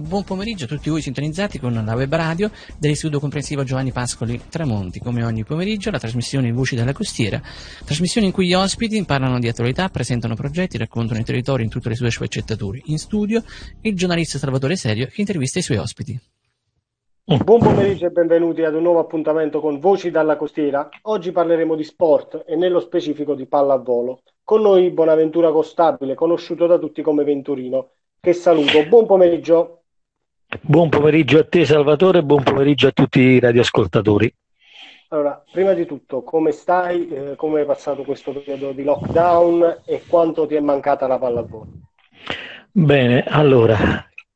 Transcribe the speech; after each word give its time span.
Buon 0.00 0.22
pomeriggio 0.22 0.64
a 0.64 0.68
tutti 0.68 0.90
voi 0.90 1.02
sintonizzati 1.02 1.58
con 1.58 1.72
la 1.72 1.94
web 1.94 2.14
radio 2.14 2.50
dell'Istituto 2.78 3.18
Comprensivo 3.18 3.64
Giovanni 3.64 3.90
Pascoli 3.90 4.40
Tramonti. 4.48 5.00
Come 5.00 5.24
ogni 5.24 5.44
pomeriggio 5.44 5.90
la 5.90 5.98
trasmissione 5.98 6.52
Voci 6.52 6.76
dalla 6.76 6.92
Costiera, 6.92 7.40
trasmissione 7.84 8.28
in 8.28 8.32
cui 8.32 8.46
gli 8.46 8.54
ospiti 8.54 9.04
parlano 9.04 9.40
di 9.40 9.48
attualità, 9.48 9.88
presentano 9.88 10.36
progetti, 10.36 10.78
raccontano 10.78 11.18
i 11.18 11.24
territori 11.24 11.64
in 11.64 11.68
tutte 11.68 11.88
le 11.88 11.96
sue 11.96 12.10
sfaccettature. 12.10 12.82
In 12.84 12.98
studio 12.98 13.42
il 13.80 13.96
giornalista 13.96 14.38
Salvatore 14.38 14.76
Serio 14.76 15.06
che 15.06 15.20
intervista 15.20 15.58
i 15.58 15.62
suoi 15.62 15.78
ospiti. 15.78 16.18
Buon 17.24 17.58
pomeriggio 17.58 18.06
e 18.06 18.10
benvenuti 18.10 18.62
ad 18.62 18.74
un 18.74 18.82
nuovo 18.82 19.00
appuntamento 19.00 19.60
con 19.60 19.80
Voci 19.80 20.10
dalla 20.10 20.36
Costiera. 20.36 20.88
Oggi 21.02 21.32
parleremo 21.32 21.74
di 21.74 21.84
sport 21.84 22.44
e 22.46 22.54
nello 22.54 22.80
specifico 22.80 23.34
di 23.34 23.46
pallavolo. 23.46 24.22
Con 24.44 24.62
noi 24.62 24.90
Bonaventura 24.90 25.50
Costabile, 25.50 26.14
conosciuto 26.14 26.66
da 26.66 26.78
tutti 26.78 27.02
come 27.02 27.24
Venturino, 27.24 27.90
che 28.20 28.32
saluto. 28.32 28.84
Buon 28.86 29.06
pomeriggio. 29.06 29.77
Buon 30.62 30.88
pomeriggio 30.88 31.40
a 31.40 31.44
te 31.44 31.66
Salvatore 31.66 32.22
buon 32.22 32.42
pomeriggio 32.42 32.86
a 32.86 32.90
tutti 32.90 33.20
i 33.20 33.38
radioascoltatori. 33.38 34.34
Allora, 35.08 35.44
prima 35.52 35.74
di 35.74 35.84
tutto, 35.84 36.22
come 36.22 36.52
stai? 36.52 37.06
Eh, 37.06 37.36
come 37.36 37.60
hai 37.60 37.66
passato 37.66 38.02
questo 38.02 38.32
periodo 38.32 38.72
di 38.72 38.82
lockdown 38.82 39.82
e 39.84 40.04
quanto 40.06 40.46
ti 40.46 40.54
è 40.54 40.60
mancata 40.60 41.06
la 41.06 41.18
pallavolo? 41.18 41.66
Bene, 42.72 43.24
allora, 43.24 43.76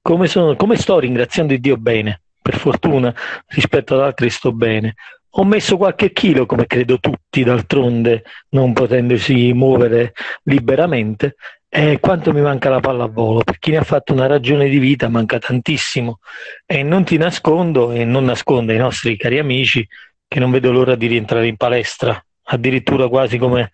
come, 0.02 0.26
sono, 0.26 0.54
come 0.54 0.76
sto 0.76 0.98
ringraziando 0.98 1.56
Dio 1.56 1.78
bene? 1.78 2.20
Per 2.42 2.56
fortuna 2.56 3.14
rispetto 3.46 3.94
ad 3.94 4.00
altri 4.00 4.28
sto 4.28 4.52
bene. 4.52 4.96
Ho 5.36 5.44
messo 5.44 5.78
qualche 5.78 6.12
chilo, 6.12 6.44
come 6.44 6.66
credo 6.66 6.98
tutti, 6.98 7.42
d'altronde, 7.42 8.24
non 8.50 8.74
potendosi 8.74 9.54
muovere 9.54 10.12
liberamente, 10.42 11.36
e 11.74 12.00
quanto 12.00 12.34
mi 12.34 12.42
manca 12.42 12.68
la 12.68 12.80
pallavolo? 12.80 13.42
Per 13.42 13.58
chi 13.58 13.70
ne 13.70 13.78
ha 13.78 13.82
fatto 13.82 14.12
una 14.12 14.26
ragione 14.26 14.68
di 14.68 14.76
vita 14.76 15.08
manca 15.08 15.38
tantissimo 15.38 16.18
e 16.66 16.82
non 16.82 17.02
ti 17.02 17.16
nascondo 17.16 17.92
e 17.92 18.04
non 18.04 18.26
nasconde 18.26 18.74
ai 18.74 18.78
nostri 18.78 19.16
cari 19.16 19.38
amici 19.38 19.88
che 20.28 20.38
non 20.38 20.50
vedo 20.50 20.70
l'ora 20.70 20.96
di 20.96 21.06
rientrare 21.06 21.46
in 21.46 21.56
palestra, 21.56 22.22
addirittura 22.42 23.08
quasi 23.08 23.38
come 23.38 23.72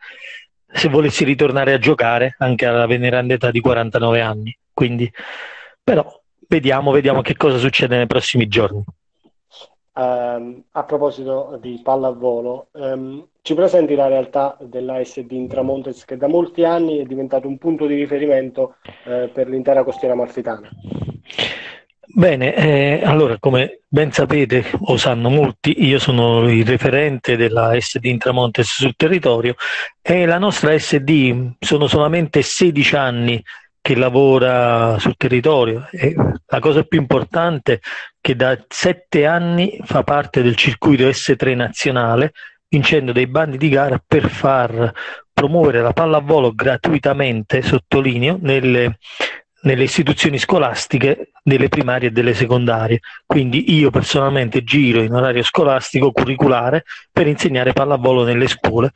se 0.64 0.88
volessi 0.88 1.24
ritornare 1.24 1.72
a 1.72 1.78
giocare 1.78 2.36
anche 2.38 2.66
alla 2.66 2.86
veneranda 2.86 3.34
età 3.34 3.50
di 3.50 3.58
49 3.58 4.20
anni. 4.20 4.56
Quindi, 4.72 5.12
però, 5.82 6.06
vediamo, 6.46 6.92
vediamo 6.92 7.20
che 7.20 7.36
cosa 7.36 7.58
succede 7.58 7.96
nei 7.96 8.06
prossimi 8.06 8.46
giorni. 8.46 8.84
Um, 9.94 10.62
a 10.70 10.84
proposito 10.84 11.58
di 11.60 11.80
pallavolo, 11.82 12.68
um, 12.74 13.26
ci 13.48 13.54
presenti 13.54 13.94
la 13.94 14.08
realtà 14.08 14.58
dell'ASD 14.60 15.32
Intramontes 15.32 16.04
che 16.04 16.18
da 16.18 16.28
molti 16.28 16.64
anni 16.64 16.98
è 16.98 17.04
diventato 17.04 17.48
un 17.48 17.56
punto 17.56 17.86
di 17.86 17.94
riferimento 17.94 18.74
uh, 19.06 19.32
per 19.32 19.48
l'intera 19.48 19.84
costiera 19.84 20.14
malfitana. 20.14 20.68
Bene, 22.04 22.54
eh, 22.54 23.00
allora 23.02 23.38
come 23.38 23.80
ben 23.88 24.12
sapete 24.12 24.66
o 24.80 24.98
sanno 24.98 25.30
molti, 25.30 25.82
io 25.82 25.98
sono 25.98 26.46
il 26.50 26.66
referente 26.66 27.36
della 27.36 27.74
SD 27.80 28.04
Intramontes 28.04 28.66
sul 28.66 28.94
territorio 28.94 29.54
e 30.02 30.26
la 30.26 30.36
nostra 30.36 30.78
SD 30.78 31.52
sono 31.58 31.86
solamente 31.86 32.42
16 32.42 32.96
anni 32.96 33.42
che 33.80 33.96
lavora 33.96 34.98
sul 34.98 35.16
territorio 35.16 35.88
e 35.90 36.14
la 36.14 36.58
cosa 36.58 36.82
più 36.82 37.00
importante 37.00 37.72
è 37.72 37.78
che 38.20 38.36
da 38.36 38.62
sette 38.68 39.24
anni 39.24 39.80
fa 39.84 40.02
parte 40.02 40.42
del 40.42 40.54
circuito 40.54 41.04
S3 41.08 41.56
nazionale 41.56 42.32
vincendo 42.68 43.12
dei 43.12 43.26
bandi 43.26 43.56
di 43.56 43.68
gara 43.68 44.02
per 44.04 44.28
far 44.28 44.92
promuovere 45.32 45.80
la 45.80 45.92
pallavolo 45.92 46.52
gratuitamente, 46.52 47.62
sottolineo, 47.62 48.38
nelle, 48.40 48.98
nelle 49.62 49.82
istituzioni 49.84 50.38
scolastiche 50.38 51.30
delle 51.42 51.68
primarie 51.68 52.08
e 52.08 52.10
delle 52.10 52.34
secondarie. 52.34 53.00
Quindi 53.24 53.74
io 53.74 53.90
personalmente 53.90 54.64
giro 54.64 55.00
in 55.00 55.14
orario 55.14 55.42
scolastico 55.42 56.12
curriculare 56.12 56.84
per 57.10 57.26
insegnare 57.26 57.72
pallavolo 57.72 58.24
nelle 58.24 58.48
scuole 58.48 58.92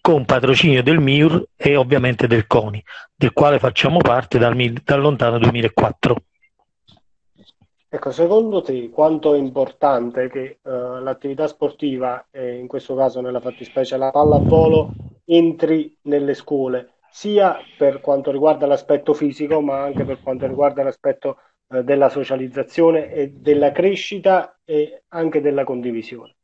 con 0.00 0.26
patrocinio 0.26 0.82
del 0.82 1.00
MIUR 1.00 1.48
e 1.56 1.76
ovviamente 1.76 2.26
del 2.26 2.46
CONI, 2.46 2.82
del 3.14 3.32
quale 3.32 3.58
facciamo 3.58 3.98
parte 3.98 4.38
dal, 4.38 4.54
dal 4.84 5.00
lontano 5.00 5.38
2004. 5.38 6.16
Ecco, 7.94 8.10
secondo 8.10 8.60
te 8.60 8.90
quanto 8.90 9.34
è 9.34 9.38
importante 9.38 10.28
che 10.28 10.58
uh, 10.62 10.98
l'attività 11.00 11.46
sportiva, 11.46 12.26
e 12.28 12.56
in 12.56 12.66
questo 12.66 12.96
caso 12.96 13.20
nella 13.20 13.38
fattispecie 13.38 13.96
la 13.96 14.10
pallavolo, 14.10 14.90
entri 15.24 15.96
nelle 16.02 16.34
scuole, 16.34 16.94
sia 17.08 17.56
per 17.78 18.00
quanto 18.00 18.32
riguarda 18.32 18.66
l'aspetto 18.66 19.14
fisico, 19.14 19.60
ma 19.60 19.80
anche 19.80 20.04
per 20.04 20.18
quanto 20.20 20.44
riguarda 20.48 20.82
l'aspetto 20.82 21.36
uh, 21.68 21.82
della 21.82 22.08
socializzazione 22.08 23.12
e 23.12 23.28
della 23.28 23.70
crescita 23.70 24.58
e 24.64 25.04
anche 25.10 25.40
della 25.40 25.62
condivisione? 25.62 26.34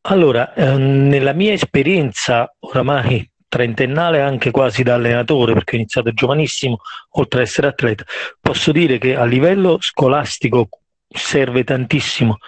Allora, 0.00 0.54
ehm, 0.54 1.08
nella 1.08 1.34
mia 1.34 1.52
esperienza 1.52 2.50
oramai 2.60 3.30
trentennale 3.48 4.20
anche 4.20 4.50
quasi 4.50 4.82
da 4.82 4.94
allenatore 4.94 5.54
perché 5.54 5.74
ho 5.74 5.78
iniziato 5.78 6.12
giovanissimo 6.12 6.78
oltre 7.12 7.40
ad 7.40 7.46
essere 7.46 7.66
atleta, 7.68 8.04
posso 8.40 8.72
dire 8.72 8.98
che 8.98 9.16
a 9.16 9.24
livello 9.24 9.78
scolastico 9.80 10.68
serve 11.08 11.64
tantissimo 11.64 12.38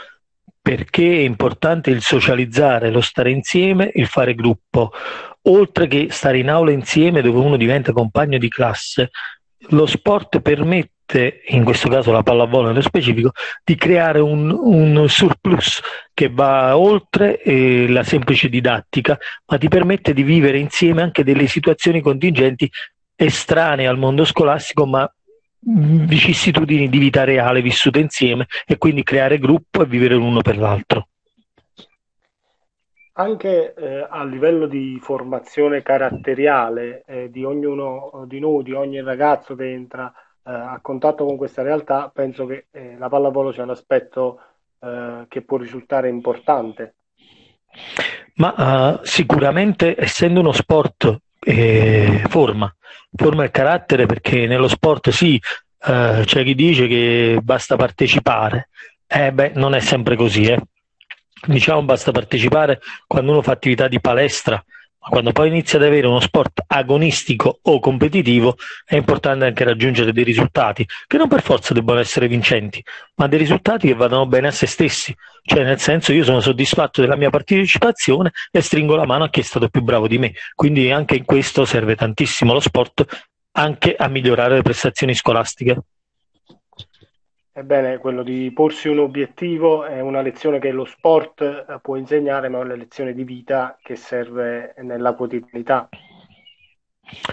perché 0.62 1.02
è 1.02 1.20
importante 1.20 1.90
il 1.90 2.02
socializzare, 2.02 2.90
lo 2.90 3.00
stare 3.00 3.30
insieme, 3.30 3.90
il 3.94 4.06
fare 4.06 4.34
gruppo, 4.34 4.92
oltre 5.42 5.86
che 5.86 6.08
stare 6.10 6.38
in 6.38 6.50
aula 6.50 6.70
insieme 6.70 7.22
dove 7.22 7.38
uno 7.38 7.56
diventa 7.56 7.92
compagno 7.92 8.36
di 8.36 8.48
classe, 8.48 9.10
lo 9.70 9.86
sport 9.86 10.40
permette 10.40 10.99
permette, 11.10 11.42
in 11.48 11.64
questo 11.64 11.88
caso 11.88 12.12
la 12.12 12.22
pallavolo 12.22 12.68
nello 12.68 12.80
specifico, 12.80 13.32
di 13.64 13.74
creare 13.74 14.20
un, 14.20 14.50
un 14.50 15.08
surplus 15.08 15.82
che 16.14 16.28
va 16.28 16.78
oltre 16.78 17.42
eh, 17.42 17.88
la 17.88 18.04
semplice 18.04 18.48
didattica, 18.48 19.18
ma 19.46 19.58
ti 19.58 19.68
permette 19.68 20.12
di 20.12 20.22
vivere 20.22 20.58
insieme 20.58 21.02
anche 21.02 21.24
delle 21.24 21.46
situazioni 21.46 22.00
contingenti 22.00 22.70
estranee 23.16 23.86
al 23.86 23.98
mondo 23.98 24.24
scolastico, 24.24 24.86
ma 24.86 25.10
vicissitudini 25.62 26.88
di 26.88 26.98
vita 26.98 27.24
reale 27.24 27.60
vissute 27.60 27.98
insieme 27.98 28.46
e 28.64 28.78
quindi 28.78 29.02
creare 29.02 29.38
gruppo 29.38 29.82
e 29.82 29.86
vivere 29.86 30.14
l'uno 30.14 30.40
per 30.40 30.56
l'altro. 30.56 31.08
Anche 33.12 33.74
eh, 33.74 34.06
a 34.08 34.24
livello 34.24 34.66
di 34.66 34.98
formazione 35.02 35.82
caratteriale 35.82 37.02
eh, 37.06 37.30
di 37.30 37.44
ognuno 37.44 38.24
di 38.26 38.40
noi, 38.40 38.62
di 38.62 38.72
ogni 38.72 39.02
ragazzo 39.02 39.54
che 39.54 39.70
entra 39.70 40.10
eh, 40.50 40.52
a 40.52 40.78
contatto 40.82 41.24
con 41.24 41.36
questa 41.36 41.62
realtà, 41.62 42.10
penso 42.12 42.44
che 42.46 42.66
eh, 42.72 42.96
la 42.98 43.08
pallavolo 43.08 43.52
sia 43.52 43.62
un 43.62 43.70
aspetto 43.70 44.40
eh, 44.80 45.26
che 45.28 45.42
può 45.42 45.56
risultare 45.56 46.08
importante. 46.08 46.94
Ma 48.34 48.98
uh, 48.98 49.04
sicuramente 49.04 49.94
essendo 49.96 50.40
uno 50.40 50.50
sport 50.50 51.16
eh, 51.38 52.24
forma, 52.28 52.74
forma 53.14 53.44
il 53.44 53.50
carattere 53.52 54.06
perché 54.06 54.46
nello 54.46 54.66
sport 54.66 55.10
sì, 55.10 55.40
uh, 55.86 56.24
c'è 56.24 56.42
chi 56.42 56.54
dice 56.56 56.88
che 56.88 57.38
basta 57.42 57.76
partecipare, 57.76 58.70
eh 59.06 59.32
beh 59.32 59.52
non 59.54 59.74
è 59.74 59.80
sempre 59.80 60.16
così, 60.16 60.46
eh. 60.46 60.60
diciamo 61.46 61.82
basta 61.84 62.10
partecipare 62.10 62.80
quando 63.06 63.30
uno 63.30 63.42
fa 63.42 63.52
attività 63.52 63.86
di 63.86 64.00
palestra, 64.00 64.60
ma 65.02 65.08
quando 65.08 65.32
poi 65.32 65.48
inizia 65.48 65.78
ad 65.78 65.86
avere 65.86 66.06
uno 66.06 66.20
sport 66.20 66.62
agonistico 66.66 67.60
o 67.62 67.80
competitivo 67.80 68.56
è 68.84 68.96
importante 68.96 69.46
anche 69.46 69.64
raggiungere 69.64 70.12
dei 70.12 70.24
risultati 70.24 70.86
che 71.06 71.16
non 71.16 71.26
per 71.26 71.40
forza 71.40 71.72
debbano 71.72 72.00
essere 72.00 72.28
vincenti, 72.28 72.84
ma 73.14 73.26
dei 73.26 73.38
risultati 73.38 73.88
che 73.88 73.94
vadano 73.94 74.26
bene 74.26 74.48
a 74.48 74.50
se 74.50 74.66
stessi. 74.66 75.16
Cioè, 75.42 75.64
nel 75.64 75.80
senso, 75.80 76.12
io 76.12 76.22
sono 76.22 76.40
soddisfatto 76.40 77.00
della 77.00 77.16
mia 77.16 77.30
partecipazione 77.30 78.32
e 78.50 78.60
stringo 78.60 78.94
la 78.94 79.06
mano 79.06 79.24
a 79.24 79.30
chi 79.30 79.40
è 79.40 79.42
stato 79.42 79.68
più 79.68 79.80
bravo 79.80 80.06
di 80.06 80.18
me. 80.18 80.34
Quindi 80.54 80.90
anche 80.90 81.16
in 81.16 81.24
questo 81.24 81.64
serve 81.64 81.96
tantissimo 81.96 82.52
lo 82.52 82.60
sport, 82.60 83.06
anche 83.52 83.94
a 83.94 84.06
migliorare 84.08 84.56
le 84.56 84.62
prestazioni 84.62 85.14
scolastiche. 85.14 85.82
Ebbene, 87.60 87.98
quello 87.98 88.22
di 88.22 88.50
porsi 88.54 88.88
un 88.88 89.00
obiettivo 89.00 89.84
è 89.84 90.00
una 90.00 90.22
lezione 90.22 90.58
che 90.58 90.70
lo 90.70 90.86
sport 90.86 91.42
eh, 91.42 91.78
può 91.82 91.96
insegnare, 91.96 92.48
ma 92.48 92.56
è 92.56 92.64
una 92.64 92.74
lezione 92.74 93.12
di 93.12 93.22
vita 93.22 93.78
che 93.82 93.96
serve 93.96 94.74
nella 94.78 95.12
quotidianità. 95.12 95.86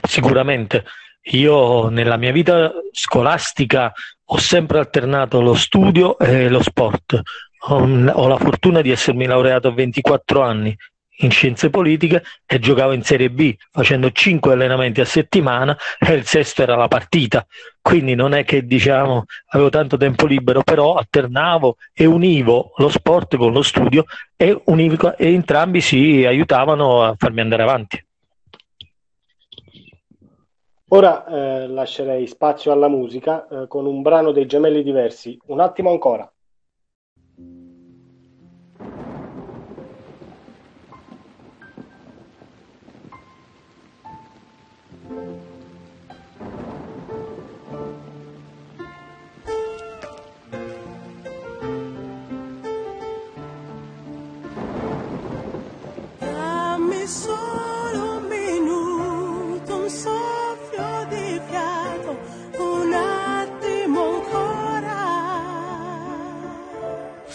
Sicuramente. 0.02 0.84
Io 1.32 1.88
nella 1.88 2.18
mia 2.18 2.34
vita 2.34 2.74
scolastica 2.92 3.94
ho 4.26 4.38
sempre 4.38 4.80
alternato 4.80 5.40
lo 5.40 5.54
studio 5.54 6.20
e 6.20 6.50
lo 6.50 6.62
sport. 6.62 7.22
Ho, 7.70 7.76
ho 7.78 8.28
la 8.28 8.38
fortuna 8.38 8.82
di 8.82 8.92
essermi 8.92 9.28
laureato 9.28 9.70
a 9.70 9.74
24 9.74 10.42
anni 10.42 10.76
in 11.18 11.32
scienze 11.32 11.70
politiche 11.70 12.24
e 12.46 12.60
giocavo 12.60 12.92
in 12.92 13.04
Serie 13.04 13.30
B 13.30 13.56
facendo 13.72 14.12
cinque 14.12 14.54
allenamenti 14.54 15.02
a 15.02 15.06
settimana 15.06 15.78
e 16.00 16.14
il 16.14 16.26
sesto 16.26 16.62
era 16.62 16.76
la 16.76 16.88
partita. 16.88 17.46
Quindi 17.82 18.16
non 18.16 18.34
è 18.34 18.44
che 18.44 18.66
diciamo 18.66 19.26
avevo 19.50 19.70
tanto 19.70 19.98
tempo 19.98 20.26
libero, 20.26 20.62
però 20.62 20.96
alternavo 20.96 21.78
e 21.94 22.06
univo 22.06 22.74
lo 22.78 22.90
sport 22.90 23.38
con 23.38 23.54
lo 23.54 23.62
studio 23.62 24.06
e, 24.36 24.60
univo, 24.66 25.16
e 25.16 25.34
entrambi 25.34 25.82
si 25.82 26.26
aiutavano 26.26 27.04
a 27.04 27.16
farmi 27.18 27.42
andare 27.42 27.64
avanti. 27.64 28.06
Ora 30.90 31.26
eh, 31.26 31.68
lascerei 31.68 32.26
spazio 32.28 32.72
alla 32.72 32.88
musica 32.88 33.46
eh, 33.48 33.68
con 33.68 33.86
un 33.86 34.02
brano 34.02 34.32
dei 34.32 34.46
gemelli 34.46 34.84
diversi. 34.84 35.38
Un 35.48 35.60
attimo 35.60 35.92
ancora. 35.92 36.32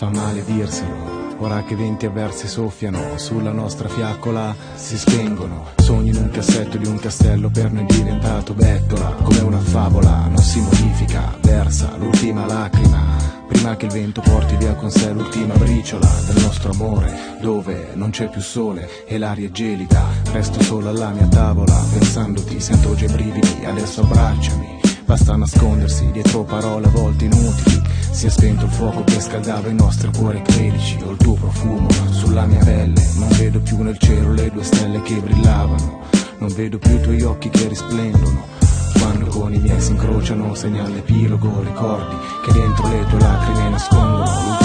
Fa 0.02 0.10
male 0.10 0.44
dirselo, 0.44 1.36
ora 1.38 1.62
che 1.62 1.74
venti 1.74 2.04
avversi 2.04 2.48
soffiano, 2.48 3.16
sulla 3.16 3.52
nostra 3.52 3.88
fiaccola 3.88 4.54
si 4.74 4.98
spengono. 4.98 5.68
Sogni 5.76 6.10
in 6.10 6.16
un 6.16 6.30
cassetto 6.30 6.76
di 6.76 6.86
un 6.86 6.98
castello 6.98 7.48
per 7.48 7.72
noi 7.72 7.86
diventato 7.86 8.52
bettola, 8.52 9.16
come 9.22 9.40
una 9.40 9.60
favola, 9.60 10.26
non 10.26 10.38
si 10.42 10.60
modifica, 10.60 11.38
versa 11.40 11.96
l'ultima 11.96 12.44
lacrima. 12.44 13.11
Prima 13.52 13.76
che 13.76 13.84
il 13.84 13.92
vento 13.92 14.22
porti 14.22 14.56
via 14.56 14.72
con 14.74 14.90
sé 14.90 15.12
l'ultima 15.12 15.54
briciola 15.54 16.08
del 16.26 16.42
nostro 16.42 16.72
amore, 16.72 17.36
dove 17.42 17.90
non 17.92 18.08
c'è 18.08 18.30
più 18.30 18.40
sole 18.40 18.88
e 19.06 19.18
l'aria 19.18 19.48
è 19.48 19.50
gelida. 19.50 20.06
Resto 20.32 20.62
solo 20.62 20.88
alla 20.88 21.10
mia 21.10 21.26
tavola, 21.26 21.84
pensandoti, 21.92 22.58
sento 22.58 22.94
già 22.94 23.04
i 23.04 23.12
brividi, 23.12 23.64
adesso 23.66 24.00
abbracciami. 24.00 24.80
Basta 25.04 25.36
nascondersi 25.36 26.10
dietro 26.12 26.44
parole 26.44 26.86
a 26.86 26.90
volte 26.90 27.26
inutili 27.26 27.82
si 28.10 28.26
è 28.26 28.30
spento 28.30 28.66
il 28.66 28.70
fuoco 28.70 29.04
che 29.04 29.20
scaldava 29.20 29.68
i 29.68 29.74
nostri 29.74 30.10
cuori 30.14 30.42
credici 30.42 30.98
Ho 31.02 31.12
il 31.12 31.16
tuo 31.16 31.32
profumo 31.32 31.88
sulla 32.10 32.44
mia 32.44 32.62
pelle 32.62 33.02
Non 33.16 33.28
vedo 33.30 33.60
più 33.60 33.82
nel 33.82 33.98
cielo 33.98 34.32
le 34.34 34.50
due 34.50 34.62
stelle 34.62 35.00
che 35.00 35.14
brillavano 35.14 36.00
Non 36.38 36.52
vedo 36.54 36.78
più 36.78 36.94
i 36.94 37.00
tuoi 37.00 37.22
occhi 37.22 37.48
che 37.48 37.68
risplendono 37.68 38.51
Quando 39.02 39.26
con 39.26 39.52
i 39.52 39.58
miei 39.58 39.80
si 39.80 39.90
incrociano 39.90 40.54
segna 40.54 40.86
l'epilogo 40.86 41.60
Ricordi 41.60 42.14
che 42.44 42.52
dentro 42.52 42.86
le 42.86 43.04
tue 43.06 43.18
lacrime 43.18 43.68
nascondono 43.70 44.61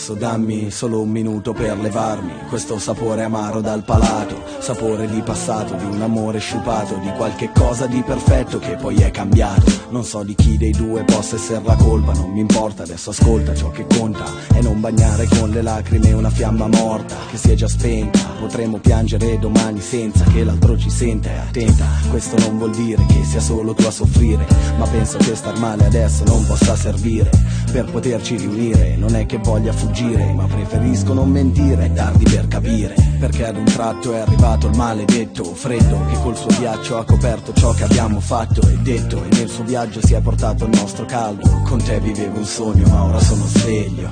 adesso 0.00 0.14
dammi 0.14 0.70
solo 0.70 1.02
un 1.02 1.10
minuto 1.10 1.52
per 1.52 1.78
levarmi 1.78 2.32
questo 2.48 2.78
sapore 2.78 3.22
amaro 3.22 3.60
dal 3.60 3.84
palato, 3.84 4.42
sapore 4.58 5.06
di 5.06 5.20
passato, 5.20 5.74
di 5.74 5.84
un 5.84 6.00
amore 6.00 6.38
sciupato, 6.38 6.94
di 7.02 7.10
qualche 7.16 7.50
cosa 7.52 7.84
di 7.84 8.02
perfetto 8.02 8.58
che 8.58 8.76
poi 8.76 8.96
è 8.96 9.10
cambiato. 9.10 9.70
Non 9.90 10.02
so 10.02 10.22
di 10.22 10.34
chi 10.34 10.56
dei 10.56 10.70
due 10.70 11.04
possa 11.04 11.36
essere 11.36 11.62
la 11.62 11.74
colpa, 11.74 12.12
non 12.12 12.30
mi 12.30 12.40
importa, 12.40 12.84
adesso 12.84 13.10
ascolta 13.10 13.54
ciò 13.54 13.68
che 13.70 13.84
conta 13.86 14.24
e 14.54 14.62
non 14.62 14.80
bagnare 14.80 15.26
con 15.26 15.50
le 15.50 15.60
lacrime 15.60 16.12
una 16.12 16.30
fiamma 16.30 16.66
morta 16.66 17.16
che 17.30 17.36
si 17.36 17.50
è 17.50 17.54
già 17.54 17.68
spenta. 17.68 18.20
Potremmo 18.40 18.78
piangere 18.78 19.38
domani 19.38 19.80
senza 19.80 20.24
che 20.24 20.44
l'altro 20.44 20.78
ci 20.78 20.88
senta 20.88 21.28
e 21.28 21.36
attenta. 21.36 21.84
Questo 22.08 22.38
non 22.38 22.56
vuol 22.56 22.74
dire 22.74 23.04
che 23.06 23.22
sia 23.24 23.40
solo 23.40 23.74
tu 23.74 23.84
a 23.84 23.90
soffrire, 23.90 24.46
ma 24.78 24.86
penso 24.86 25.18
che 25.18 25.34
star 25.34 25.58
male 25.58 25.84
adesso 25.84 26.24
non 26.24 26.46
possa 26.46 26.74
servire 26.74 27.30
per 27.70 27.84
poterci 27.84 28.36
riunire. 28.36 28.96
Non 28.96 29.14
è 29.14 29.26
che 29.26 29.36
voglia 29.36 29.72
fuggire, 29.72 29.88
ma 30.34 30.46
preferisco 30.46 31.12
non 31.12 31.30
mentire 31.30 31.86
e 31.86 31.92
tardi 31.92 32.24
per 32.24 32.46
capire. 32.46 32.94
Perché 33.18 33.46
ad 33.46 33.56
un 33.56 33.64
tratto 33.64 34.14
è 34.14 34.20
arrivato 34.20 34.68
il 34.68 34.76
maledetto 34.76 35.42
freddo 35.44 36.06
che 36.06 36.16
col 36.22 36.36
suo 36.36 36.48
ghiaccio 36.56 36.96
ha 36.96 37.04
coperto 37.04 37.52
ciò 37.52 37.72
che 37.72 37.84
abbiamo 37.84 38.20
fatto 38.20 38.60
e 38.68 38.76
detto. 38.78 39.22
E 39.24 39.28
nel 39.36 39.48
suo 39.48 39.64
viaggio 39.64 40.00
si 40.04 40.14
è 40.14 40.20
portato 40.20 40.64
il 40.64 40.70
nostro 40.76 41.04
caldo. 41.06 41.62
Con 41.64 41.82
te 41.82 41.98
vivevo 41.98 42.38
un 42.38 42.44
sogno, 42.44 42.86
ma 42.88 43.02
ora 43.02 43.20
sono 43.20 43.44
sveglio. 43.46 44.08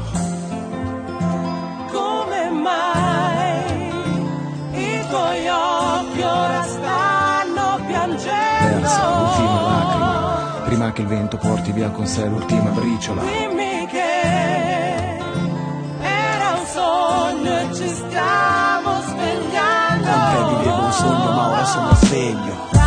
Come 1.92 2.50
mai 2.50 3.88
i 4.72 5.00
tuoi 5.08 5.48
occhi 5.48 6.20
ora 6.20 6.62
stanno 6.64 7.84
piangendo? 7.86 8.80
Versa 8.80 9.20
l'ultima 9.20 9.62
lacrima, 9.62 10.62
prima 10.66 10.92
che 10.92 11.02
il 11.02 11.06
vento 11.06 11.36
porti 11.36 11.72
via 11.72 11.88
con 11.90 12.06
sé 12.06 12.26
l'ultima 12.26 12.70
briciola. 12.70 13.22
Sogno, 20.98 21.30
ma 21.32 21.48
ora 21.48 21.64
sono 21.64 21.94
sveglio. 21.94 22.77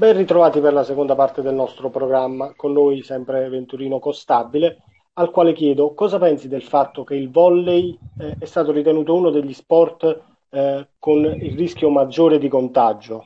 Ben 0.00 0.16
ritrovati 0.16 0.60
per 0.60 0.72
la 0.72 0.82
seconda 0.82 1.14
parte 1.14 1.42
del 1.42 1.52
nostro 1.52 1.90
programma, 1.90 2.54
con 2.56 2.72
noi 2.72 3.02
sempre 3.02 3.50
Venturino 3.50 3.98
Costabile, 3.98 4.78
al 5.12 5.30
quale 5.30 5.52
chiedo 5.52 5.92
cosa 5.92 6.18
pensi 6.18 6.48
del 6.48 6.62
fatto 6.62 7.04
che 7.04 7.16
il 7.16 7.30
volley 7.30 7.98
eh, 8.18 8.34
è 8.38 8.46
stato 8.46 8.72
ritenuto 8.72 9.14
uno 9.14 9.28
degli 9.28 9.52
sport 9.52 10.22
eh, 10.48 10.88
con 10.98 11.22
il 11.22 11.54
rischio 11.54 11.90
maggiore 11.90 12.38
di 12.38 12.48
contagio. 12.48 13.24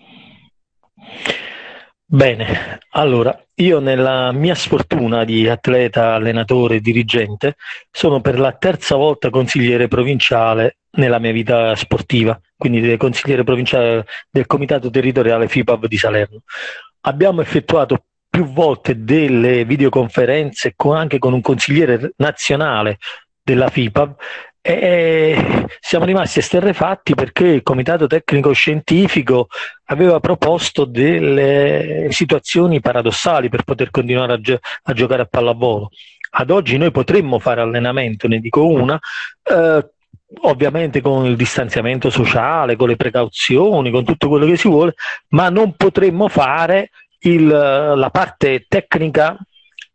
Bene, 2.14 2.78
allora 2.90 3.36
io 3.56 3.80
nella 3.80 4.30
mia 4.30 4.54
sfortuna 4.54 5.24
di 5.24 5.48
atleta, 5.48 6.14
allenatore, 6.14 6.78
dirigente, 6.78 7.56
sono 7.90 8.20
per 8.20 8.38
la 8.38 8.52
terza 8.52 8.94
volta 8.94 9.30
consigliere 9.30 9.88
provinciale 9.88 10.76
nella 10.92 11.18
mia 11.18 11.32
vita 11.32 11.74
sportiva, 11.74 12.40
quindi 12.56 12.96
consigliere 12.98 13.42
provinciale 13.42 14.06
del 14.30 14.46
Comitato 14.46 14.90
Territoriale 14.90 15.48
FIPAV 15.48 15.88
di 15.88 15.98
Salerno. 15.98 16.42
Abbiamo 17.00 17.40
effettuato 17.40 18.04
più 18.30 18.44
volte 18.44 19.02
delle 19.02 19.64
videoconferenze 19.64 20.74
con, 20.76 20.96
anche 20.96 21.18
con 21.18 21.32
un 21.32 21.40
consigliere 21.40 22.12
nazionale 22.18 22.98
della 23.42 23.70
FIPAV 23.70 24.14
e 24.66 25.66
siamo 25.78 26.06
rimasti 26.06 26.38
esterrefatti 26.38 27.14
perché 27.14 27.46
il 27.48 27.62
Comitato 27.62 28.06
Tecnico 28.06 28.52
Scientifico 28.52 29.48
aveva 29.88 30.20
proposto 30.20 30.86
delle 30.86 32.06
situazioni 32.08 32.80
paradossali 32.80 33.50
per 33.50 33.64
poter 33.64 33.90
continuare 33.90 34.32
a, 34.32 34.40
gio- 34.40 34.60
a 34.84 34.92
giocare 34.94 35.20
a 35.20 35.26
pallavolo. 35.26 35.90
Ad 36.36 36.48
oggi 36.48 36.78
noi 36.78 36.90
potremmo 36.92 37.38
fare 37.38 37.60
allenamento, 37.60 38.26
ne 38.26 38.38
dico 38.38 38.66
una, 38.66 38.98
eh, 39.42 39.86
ovviamente 40.40 41.02
con 41.02 41.26
il 41.26 41.36
distanziamento 41.36 42.08
sociale, 42.08 42.76
con 42.76 42.88
le 42.88 42.96
precauzioni, 42.96 43.90
con 43.90 44.02
tutto 44.02 44.28
quello 44.30 44.46
che 44.46 44.56
si 44.56 44.68
vuole, 44.68 44.94
ma 45.28 45.50
non 45.50 45.74
potremmo 45.76 46.26
fare 46.28 46.88
il, 47.18 47.46
la 47.46 48.08
parte 48.10 48.64
tecnica 48.66 49.36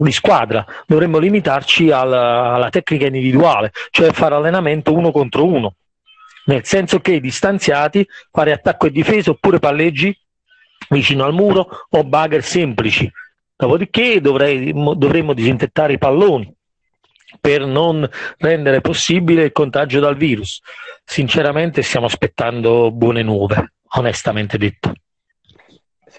di 0.06 0.12
squadra, 0.13 0.65
dovremmo 0.88 1.18
limitarci 1.18 1.91
alla, 1.91 2.53
alla 2.53 2.70
tecnica 2.70 3.06
individuale, 3.08 3.72
cioè 3.91 4.12
fare 4.12 4.36
allenamento 4.36 4.94
uno 4.94 5.12
contro 5.12 5.46
uno. 5.46 5.75
nel 6.46 6.65
senso 6.65 7.00
che 7.00 7.20
distanziati 7.20 8.08
fare 8.32 8.51
attacco 8.51 8.88
e 8.88 8.91
difesa 8.91 9.32
oppure 9.32 9.60
palleggi 9.60 10.18
vicino 10.89 11.25
al 11.25 11.34
muro 11.34 11.68
o 11.89 12.03
bagger 12.03 12.44
semplici. 12.44 13.12
Dopodiché 13.56 14.22
dovrei, 14.22 14.72
dovremmo 14.74 15.34
disinfettare 15.34 15.94
i 15.94 15.98
palloni 15.98 16.51
per 17.39 17.65
non 17.65 18.10
rendere 18.38 18.82
possibile 18.82 19.44
il 19.44 19.51
contagio 19.51 20.00
dal 20.00 20.15
virus. 20.15 20.62
Sinceramente 21.03 21.82
stiamo 21.84 22.06
aspettando 22.08 22.89
buone 22.91 23.22
nuove, 23.22 23.74
onestamente 23.96 24.58
detto. 24.58 24.94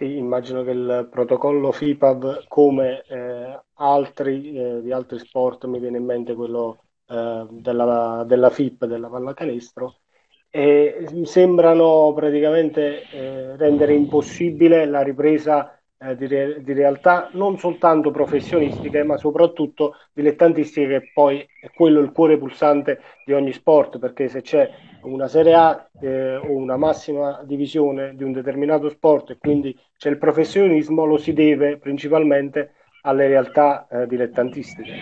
Sì, 0.00 0.16
immagino 0.16 0.62
che 0.62 0.70
il 0.70 1.08
protocollo 1.10 1.72
FIPAV, 1.72 2.46
come 2.48 3.02
eh, 3.06 3.60
altri 3.74 4.56
eh, 4.56 4.80
di 4.80 4.92
altri 4.92 5.18
sport, 5.18 5.66
mi 5.66 5.78
viene 5.78 5.98
in 5.98 6.06
mente 6.06 6.34
quello 6.34 6.84
eh, 7.06 7.46
della, 7.50 8.24
della, 8.26 8.48
FIP, 8.48 8.86
della 8.86 9.10
pallacanestro, 9.10 10.00
e 10.48 11.06
sembrano 11.24 12.14
praticamente 12.14 13.02
eh, 13.10 13.56
rendere 13.56 13.92
impossibile 13.92 14.86
la 14.86 15.02
ripresa 15.02 15.78
eh, 16.02 16.16
di, 16.16 16.26
re- 16.26 16.62
di, 16.62 16.72
realtà 16.72 17.28
non 17.32 17.58
soltanto 17.58 18.10
professionistiche, 18.10 19.02
ma 19.02 19.16
soprattutto 19.16 19.96
dilettantistiche, 20.12 20.88
che 20.88 21.10
poi 21.12 21.46
è 21.60 21.70
quello 21.70 22.00
il 22.00 22.12
cuore 22.12 22.38
pulsante 22.38 23.00
di 23.24 23.32
ogni 23.32 23.52
sport, 23.52 23.98
perché 23.98 24.28
se 24.28 24.40
c'è 24.40 24.70
una 25.02 25.28
Serie 25.28 25.54
A 25.54 25.90
eh, 26.00 26.36
o 26.36 26.52
una 26.52 26.76
massima 26.76 27.42
divisione 27.44 28.14
di 28.16 28.24
un 28.24 28.32
determinato 28.32 28.88
sport 28.88 29.30
e 29.30 29.38
quindi 29.38 29.78
c'è 29.96 30.08
il 30.08 30.18
professionismo, 30.18 31.04
lo 31.04 31.18
si 31.18 31.32
deve 31.32 31.78
principalmente 31.78 32.74
alle 33.02 33.28
realtà 33.28 33.86
eh, 33.90 34.06
dilettantistiche. 34.06 34.94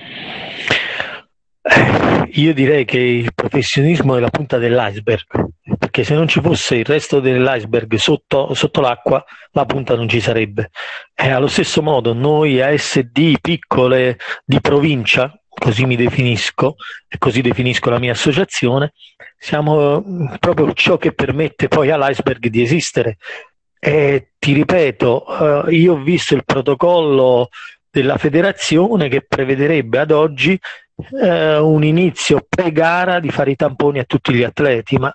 Io 2.32 2.52
direi 2.52 2.84
che 2.84 2.98
il 2.98 3.32
professionismo 3.34 4.16
è 4.16 4.20
la 4.20 4.30
punta 4.30 4.58
dell'iceberg, 4.58 5.26
perché 5.78 6.04
se 6.04 6.14
non 6.14 6.28
ci 6.28 6.40
fosse 6.40 6.76
il 6.76 6.84
resto 6.84 7.20
dell'iceberg 7.20 7.94
sotto, 7.96 8.54
sotto 8.54 8.80
l'acqua, 8.80 9.24
la 9.52 9.64
punta 9.64 9.94
non 9.94 10.08
ci 10.08 10.20
sarebbe. 10.20 10.70
E 11.14 11.30
allo 11.30 11.46
stesso 11.46 11.82
modo 11.82 12.12
noi 12.12 12.60
ASD 12.60 13.40
piccole 13.40 14.18
di 14.44 14.60
provincia, 14.60 15.32
così 15.48 15.86
mi 15.86 15.96
definisco 15.96 16.76
e 17.08 17.18
così 17.18 17.40
definisco 17.40 17.90
la 17.90 17.98
mia 17.98 18.12
associazione, 18.12 18.92
siamo 19.36 20.28
proprio 20.38 20.72
ciò 20.72 20.96
che 20.96 21.12
permette 21.12 21.68
poi 21.68 21.90
all'iceberg 21.90 22.46
di 22.48 22.62
esistere. 22.62 23.16
E 23.80 24.32
ti 24.38 24.52
ripeto, 24.52 25.66
eh, 25.68 25.74
io 25.76 25.94
ho 25.94 26.02
visto 26.02 26.34
il 26.34 26.44
protocollo 26.44 27.48
della 27.90 28.18
federazione 28.18 29.08
che 29.08 29.24
prevederebbe 29.26 29.98
ad 29.98 30.10
oggi 30.10 30.58
eh, 31.20 31.58
un 31.58 31.84
inizio 31.84 32.44
pre-gara 32.48 33.20
di 33.20 33.30
fare 33.30 33.52
i 33.52 33.56
tamponi 33.56 33.98
a 33.98 34.04
tutti 34.04 34.32
gli 34.34 34.42
atleti, 34.42 34.96
ma 34.96 35.14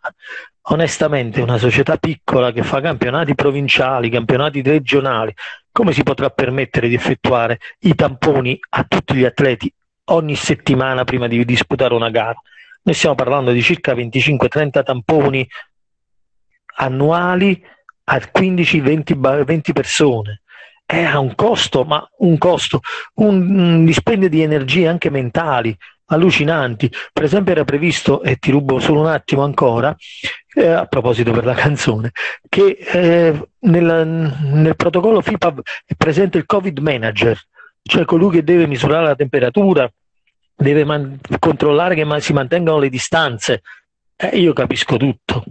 onestamente 0.67 1.41
una 1.41 1.57
società 1.57 1.97
piccola 1.97 2.51
che 2.51 2.63
fa 2.63 2.79
campionati 2.79 3.35
provinciali, 3.35 4.09
campionati 4.09 4.61
regionali, 4.61 5.33
come 5.71 5.91
si 5.91 6.03
potrà 6.03 6.29
permettere 6.29 6.87
di 6.87 6.95
effettuare 6.95 7.59
i 7.79 7.95
tamponi 7.95 8.57
a 8.69 8.85
tutti 8.85 9.15
gli 9.15 9.25
atleti 9.25 9.71
ogni 10.05 10.35
settimana 10.35 11.03
prima 11.03 11.27
di 11.27 11.43
disputare 11.43 11.93
una 11.93 12.09
gara? 12.09 12.39
Noi 12.83 12.95
stiamo 12.95 13.15
parlando 13.15 13.51
di 13.51 13.61
circa 13.61 13.93
25-30 13.93 14.83
tamponi 14.83 15.47
annuali 16.75 17.61
a 18.05 18.17
15-20 18.17 19.43
20 19.45 19.73
persone 19.73 20.41
è 20.85 21.03
a 21.03 21.19
un 21.19 21.33
costo, 21.35 21.83
ma 21.83 22.07
un 22.19 22.37
costo, 22.37 22.81
un, 23.15 23.57
un 23.57 23.85
dispendio 23.85 24.29
di 24.29 24.41
energie 24.41 24.87
anche 24.87 25.09
mentali 25.09 25.75
allucinanti. 26.05 26.91
Per 27.11 27.23
esempio 27.23 27.53
era 27.53 27.63
previsto, 27.63 28.21
e 28.21 28.37
ti 28.37 28.51
rubo 28.51 28.79
solo 28.79 29.01
un 29.01 29.07
attimo 29.07 29.43
ancora, 29.43 29.95
eh, 30.55 30.67
a 30.67 30.85
proposito 30.85 31.31
per 31.31 31.45
la 31.45 31.53
canzone, 31.55 32.11
che 32.47 32.77
eh, 32.79 33.47
nel, 33.59 34.35
nel 34.41 34.75
protocollo 34.75 35.21
FIPAV 35.21 35.61
è 35.85 35.93
presente 35.97 36.37
il 36.37 36.45
Covid 36.45 36.77
Manager, 36.79 37.39
cioè 37.81 38.05
colui 38.05 38.31
che 38.31 38.43
deve 38.43 38.67
misurare 38.67 39.05
la 39.05 39.15
temperatura, 39.15 39.89
deve 40.55 40.85
man- 40.85 41.19
controllare 41.39 41.95
che 41.95 42.03
ma- 42.03 42.19
si 42.19 42.33
mantengano 42.33 42.79
le 42.79 42.89
distanze. 42.89 43.61
Eh, 44.15 44.37
io 44.37 44.53
capisco 44.53 44.97
tutto, 44.97 45.43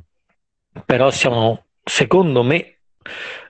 però 0.85 1.11
siamo, 1.11 1.65
secondo 1.83 2.43
me, 2.43 2.79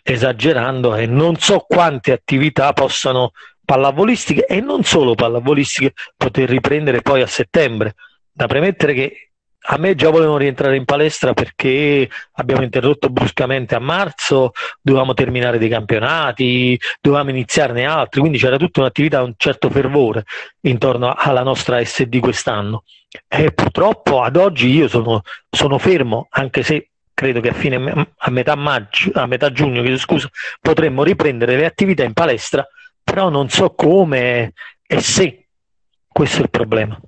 esagerando 0.02 0.94
e 0.94 1.06
non 1.06 1.36
so 1.36 1.64
quante 1.66 2.12
attività 2.12 2.72
possano 2.72 3.32
pallavolistiche 3.64 4.46
e 4.46 4.60
non 4.60 4.82
solo 4.82 5.14
pallavolistiche 5.14 5.92
poter 6.16 6.48
riprendere 6.48 7.02
poi 7.02 7.22
a 7.22 7.26
settembre. 7.26 7.94
Da 8.32 8.46
premettere 8.46 8.94
che 8.94 9.32
a 9.66 9.78
me 9.78 9.94
già 9.94 10.10
volevano 10.10 10.38
rientrare 10.38 10.76
in 10.76 10.84
palestra 10.84 11.34
perché 11.34 12.08
abbiamo 12.32 12.62
interrotto 12.62 13.08
bruscamente 13.10 13.74
a 13.74 13.78
marzo, 13.78 14.52
dovevamo 14.80 15.14
terminare 15.14 15.58
dei 15.58 15.68
campionati, 15.68 16.78
dovevamo 17.00 17.30
iniziarne 17.30 17.84
altri, 17.84 18.20
quindi 18.20 18.38
c'era 18.38 18.56
tutta 18.56 18.80
un'attività, 18.80 19.22
un 19.22 19.34
certo 19.36 19.70
fervore 19.70 20.24
intorno 20.62 21.14
alla 21.16 21.42
nostra 21.42 21.82
SD 21.84 22.18
quest'anno. 22.18 22.82
E 23.28 23.52
purtroppo 23.52 24.22
ad 24.22 24.36
oggi 24.36 24.68
io 24.68 24.88
sono, 24.88 25.22
sono 25.48 25.78
fermo, 25.78 26.26
anche 26.30 26.62
se 26.62 26.91
credo 27.22 27.40
che 27.40 27.50
a, 27.50 27.54
fine, 27.54 27.76
a, 28.16 28.30
metà, 28.30 28.56
maggio, 28.56 29.12
a 29.14 29.26
metà 29.26 29.52
giugno 29.52 29.96
scusa, 29.96 30.28
potremmo 30.60 31.04
riprendere 31.04 31.56
le 31.56 31.66
attività 31.66 32.02
in 32.02 32.14
palestra, 32.14 32.66
però 33.02 33.28
non 33.28 33.48
so 33.48 33.70
come 33.74 34.54
e 34.84 35.00
se. 35.00 35.46
Questo 36.08 36.40
è 36.40 36.42
il 36.42 36.50
problema. 36.50 37.00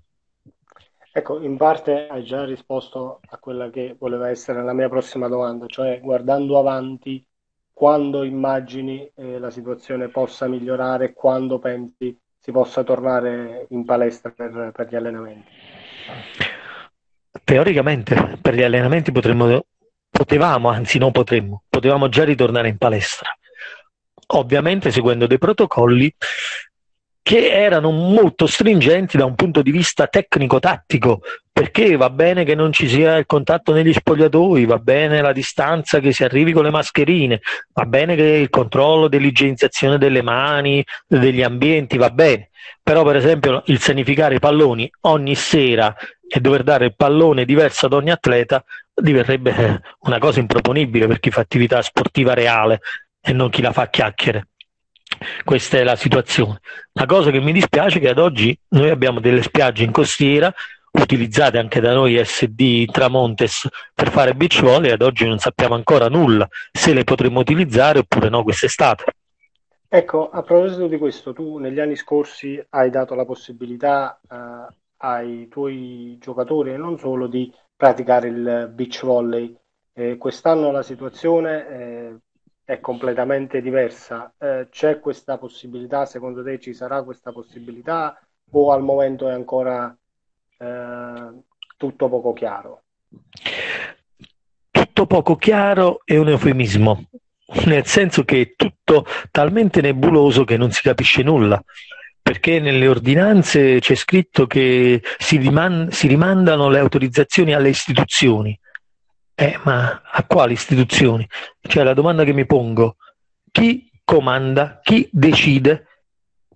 Ecco, 1.13 1.43
in 1.43 1.57
parte 1.57 2.07
hai 2.07 2.23
già 2.23 2.45
risposto 2.45 3.21
a 3.29 3.39
quella 3.39 3.71
che 3.71 3.97
voleva 3.99 4.31
essere 4.31 4.63
la 4.63 4.73
mia 4.73 4.89
prossima 4.89 5.27
domanda, 5.27 5.67
cioè 5.67 6.01
guardando 6.01 6.61
avanti, 6.61 7.25
quando 7.73 8.23
immagini 8.23 9.11
eh, 9.17 9.39
la 9.41 9.51
situazione 9.51 10.09
possa 10.09 10.47
migliorare, 10.47 11.13
quando 11.13 11.59
pensi 11.59 12.17
si 12.39 12.53
possa 12.53 12.85
tornare 12.85 13.67
in 13.71 13.85
palestra 13.85 14.31
per, 14.31 14.71
per 14.73 14.89
gli 14.89 14.95
allenamenti? 14.95 15.51
Teoricamente 17.43 18.39
per 18.41 18.55
gli 18.55 18.63
allenamenti 18.63 19.11
potremmo 19.11 19.65
potevamo, 20.15 20.69
anzi 20.69 20.99
non 20.99 21.11
potremmo, 21.11 21.65
potevamo 21.69 22.09
già 22.09 22.23
ritornare 22.23 22.69
in 22.69 22.79
palestra. 22.79 23.37
Ovviamente 24.29 24.93
seguendo 24.93 25.27
dei 25.27 25.39
protocolli 25.39 26.15
che 27.21 27.49
erano 27.51 27.91
molto 27.91 28.47
stringenti 28.47 29.17
da 29.17 29.25
un 29.25 29.35
punto 29.35 29.61
di 29.61 29.73
vista 29.73 30.07
tecnico-tattico, 30.07 31.23
perché 31.51 31.97
va 31.97 32.11
bene 32.11 32.45
che 32.45 32.55
non 32.55 32.71
ci 32.71 32.87
sia 32.87 33.17
il 33.17 33.27
contatto 33.27 33.73
negli 33.73 33.93
spogliatoi, 33.93 34.67
va 34.67 34.79
bene 34.79 35.21
la 35.21 35.33
distanza 35.33 35.99
che 35.99 36.13
si 36.13 36.23
arrivi 36.23 36.53
con 36.53 36.63
le 36.65 36.71
mascherine, 36.71 37.41
va 37.73 37.87
bene 37.87 38.15
che 38.15 38.23
il 38.23 38.51
controllo 38.51 39.09
dell'igienizzazione 39.09 39.99
delle 39.99 40.23
mani, 40.23 40.85
degli 41.07 41.43
ambienti, 41.43 41.97
va 41.97 42.11
bene. 42.11 42.51
Però 42.83 43.03
per 43.03 43.17
esempio 43.17 43.63
il 43.67 43.81
sanificare 43.81 44.37
i 44.37 44.41
palloni 44.41 44.89
ogni 45.03 45.35
sera 45.35 45.95
e 46.29 46.41
dover 46.41 46.63
dare 46.63 46.87
il 46.87 46.95
pallone 46.95 47.45
diverso 47.45 47.87
ad 47.87 47.95
ogni 47.95 48.11
atleta 48.11 48.63
diverrebbe 48.95 49.81
una 50.01 50.19
cosa 50.19 50.41
improponibile 50.41 51.07
per 51.07 51.21
chi 51.21 51.31
fa 51.31 51.41
attività 51.41 51.83
sportiva 51.83 52.35
reale 52.35 52.81
e 53.21 53.33
non 53.33 53.51
chi 53.51 53.63
la 53.63 53.73
fa 53.73 53.89
chiacchiere. 53.89 54.49
Questa 55.45 55.79
è 55.79 55.85
la 55.85 55.97
situazione. 55.97 56.61
La 56.93 57.07
cosa 57.07 57.31
che 57.31 57.41
mi 57.41 57.53
dispiace 57.53 57.99
è 57.99 58.01
che 58.01 58.09
ad 58.09 58.19
oggi 58.19 58.57
noi 58.69 58.91
abbiamo 58.91 59.21
delle 59.21 59.43
spiagge 59.43 59.85
in 59.85 59.93
costiera 59.93 60.53
utilizzate 60.95 61.59
anche 61.59 61.81
da 61.81 61.93
noi 61.93 62.23
SD 62.25 62.85
Tramontes 62.91 63.69
per 63.93 64.11
fare 64.11 64.35
beach 64.35 64.61
volley 64.61 64.91
e 64.91 64.93
ad 64.93 65.03
oggi 65.03 65.27
non 65.27 65.39
sappiamo 65.39 65.75
ancora 65.75 66.09
nulla 66.09 66.49
se 66.71 66.93
le 66.93 67.05
potremo 67.05 67.41
utilizzare 67.41 67.99
oppure 68.01 68.29
no 68.29 68.43
quest'estate. 68.43 69.05
Ecco, 69.89 70.29
a 70.31 70.43
proposito 70.43 70.89
di 70.89 70.99
questo, 70.99 71.33
tu 71.33 71.59
negli 71.59 71.79
anni 71.79 71.95
scorsi 71.95 72.61
hai 72.71 72.91
dato 72.91 73.15
la 73.15 73.25
possibilità 73.25 74.19
uh, 74.29 74.75
ai 74.99 75.47
tuoi 75.49 76.17
giocatori 76.21 76.73
e 76.73 76.77
non 76.77 76.99
solo 76.99 77.29
di 77.29 77.53
praticare 77.85 78.29
il 78.29 78.71
beach 78.73 79.05
volley. 79.05 79.55
Eh, 79.93 80.17
quest'anno 80.17 80.71
la 80.71 80.83
situazione 80.83 81.69
eh, 81.69 82.17
è 82.65 82.81
completamente 82.81 83.61
diversa. 83.61 84.33
Eh, 84.39 84.69
c'è 84.71 85.01
questa 85.01 85.37
possibilità? 85.37 86.07
Secondo 86.07 86.43
te 86.43 86.59
ci 86.59 86.73
sarà 86.73 87.03
questa 87.03 87.31
possibilità 87.31 88.19
o 88.53 88.73
al 88.73 88.83
momento 88.83 89.29
è 89.29 89.35
ancora 89.35 89.95
eh, 90.57 91.33
tutto 91.77 92.09
poco 92.09 92.33
chiaro? 92.33 92.85
Tutto 94.71 95.07
poco 95.07 95.37
chiaro 95.37 96.01
è 96.05 96.17
un 96.17 96.29
eufemismo, 96.29 97.11
nel 97.67 97.85
senso 97.85 98.25
che 98.25 98.41
è 98.41 98.53
tutto 98.57 99.05
talmente 99.31 99.83
nebuloso 99.83 100.45
che 100.45 100.57
non 100.57 100.71
si 100.71 100.81
capisce 100.81 101.23
nulla 101.23 101.63
perché 102.25 102.59
nelle 102.59 102.89
ordinanze 102.89 103.81
c'è 103.81 103.95
scritto 103.95 104.47
che 104.47 105.03
si, 105.19 105.37
riman- 105.37 105.91
si 105.91 106.07
rimandano 106.07 106.71
le 106.71 106.79
autorizzazioni 106.79 107.53
alle 107.53 107.69
istituzioni. 107.69 108.59
Eh, 109.35 109.61
ma 109.65 110.01
a 110.11 110.25
quali 110.25 110.55
istituzioni? 110.55 111.29
Cioè 111.61 111.85
la 111.85 111.93
domanda 111.93 112.25
che 112.25 112.33
mi 112.33 112.47
pongo, 112.47 112.97
chi 113.51 113.91
comanda, 114.03 114.81
chi 114.83 115.07
decide? 115.13 115.87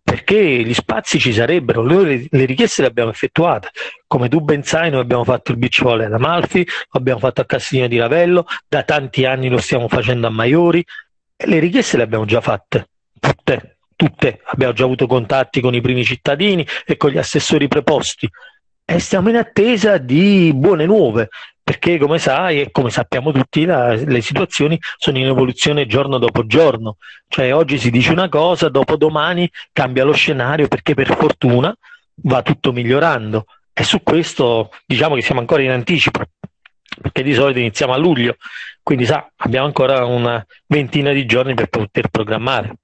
Perché 0.03 0.41
gli 0.41 0.73
spazi 0.73 1.19
ci 1.19 1.35
sarebbero, 1.35 1.83
noi 1.83 2.27
le, 2.31 2.45
richieste 2.47 2.81
le 2.81 2.89
abbiamo 2.89 3.11
effettuate, 3.11 3.69
come 4.07 4.31
tu 4.31 4.41
ben 4.41 4.63
sai 4.63 4.91
noi 4.91 5.03
abbiamo 5.03 5.25
fatto 5.25 5.53
il 5.53 5.59
volley 5.83 6.07
ad 6.07 6.15
Amalfi, 6.15 6.65
lo 6.65 6.99
abbiamo 6.99 7.19
fatto 7.19 7.43
a 7.43 7.45
Castiglione 7.45 7.89
di 7.89 7.99
Ravello, 7.99 8.47
da 8.67 8.85
tanti 8.85 9.27
anni 9.27 9.51
lo 9.51 9.59
stiamo 9.59 9.87
facendo 9.87 10.29
a 10.29 10.31
Maiori, 10.31 10.83
le 11.37 11.59
richieste 11.59 11.99
le 11.99 12.05
abbiamo 12.05 12.25
già 12.25 12.41
fatte, 12.41 12.89
tutte, 13.21 13.78
tutte, 13.99 14.41
abbiamo 14.45 14.73
già 14.73 14.85
avuto 14.85 15.09
contatti 15.09 15.61
con 15.61 15.75
i 15.75 15.81
primi 15.81 16.05
cittadini 16.05 16.65
e 16.87 16.97
con 16.97 17.11
gli 17.11 17.19
assessori 17.19 17.67
preposti. 17.67 18.31
E 18.85 18.99
stiamo 19.01 19.29
in 19.29 19.37
attesa 19.37 19.99
di 19.99 20.53
buone 20.55 20.87
nuove, 20.87 21.31
perché 21.65 21.99
come 21.99 22.21
sai 22.21 22.61
e 22.61 22.71
come 22.71 22.91
sappiamo 22.91 23.33
tutti 23.33 23.65
la, 23.65 23.95
le 23.95 24.21
situazioni 24.21 24.79
sono 24.97 25.19
in 25.19 25.27
evoluzione 25.27 25.87
giorno 25.87 26.19
dopo 26.19 26.47
giorno, 26.47 26.97
cioè 27.27 27.53
oggi 27.53 27.77
si 27.77 27.91
dice 27.91 28.13
una 28.13 28.29
cosa, 28.29 28.69
dopo 28.69 28.97
domani 28.97 29.51
cambia 29.73 30.05
lo 30.05 30.13
scenario 30.13 30.69
perché 30.69 30.95
per 30.95 31.17
fortuna 31.17 31.77
va 32.23 32.43
tutto 32.43 32.73
migliorando. 32.73 33.47
E 33.73 33.83
su 33.83 34.01
questo 34.05 34.71
diciamo 34.87 35.17
che 35.17 35.23
siamo 35.23 35.41
ancora 35.41 35.63
in 35.63 35.71
anticipo 35.71 36.23
perché 37.03 37.25
di 37.25 37.35
solito 37.35 37.59
iniziamo 37.59 37.93
a 37.93 37.97
luglio, 37.97 38.37
quindi 38.81 39.07
sa, 39.07 39.29
abbiamo 39.37 39.67
ancora 39.67 40.05
una 40.05 40.45
ventina 40.67 41.11
di 41.11 41.27
giorni 41.27 41.55
per 41.55 41.67
poter 41.67 42.09
programmare. 42.09 42.77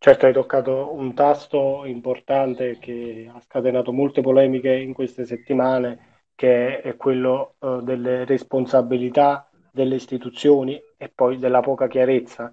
Certo, 0.00 0.26
hai 0.26 0.32
toccato 0.32 0.92
un 0.94 1.12
tasto 1.14 1.84
importante 1.84 2.78
che 2.78 3.28
ha 3.32 3.40
scatenato 3.40 3.92
molte 3.92 4.20
polemiche 4.20 4.72
in 4.72 4.92
queste 4.94 5.24
settimane, 5.26 6.22
che 6.34 6.80
è 6.80 6.96
quello 6.96 7.56
eh, 7.58 7.80
delle 7.82 8.24
responsabilità 8.24 9.48
delle 9.72 9.96
istituzioni 9.96 10.80
e 10.96 11.08
poi 11.12 11.38
della 11.38 11.60
poca 11.60 11.88
chiarezza 11.88 12.52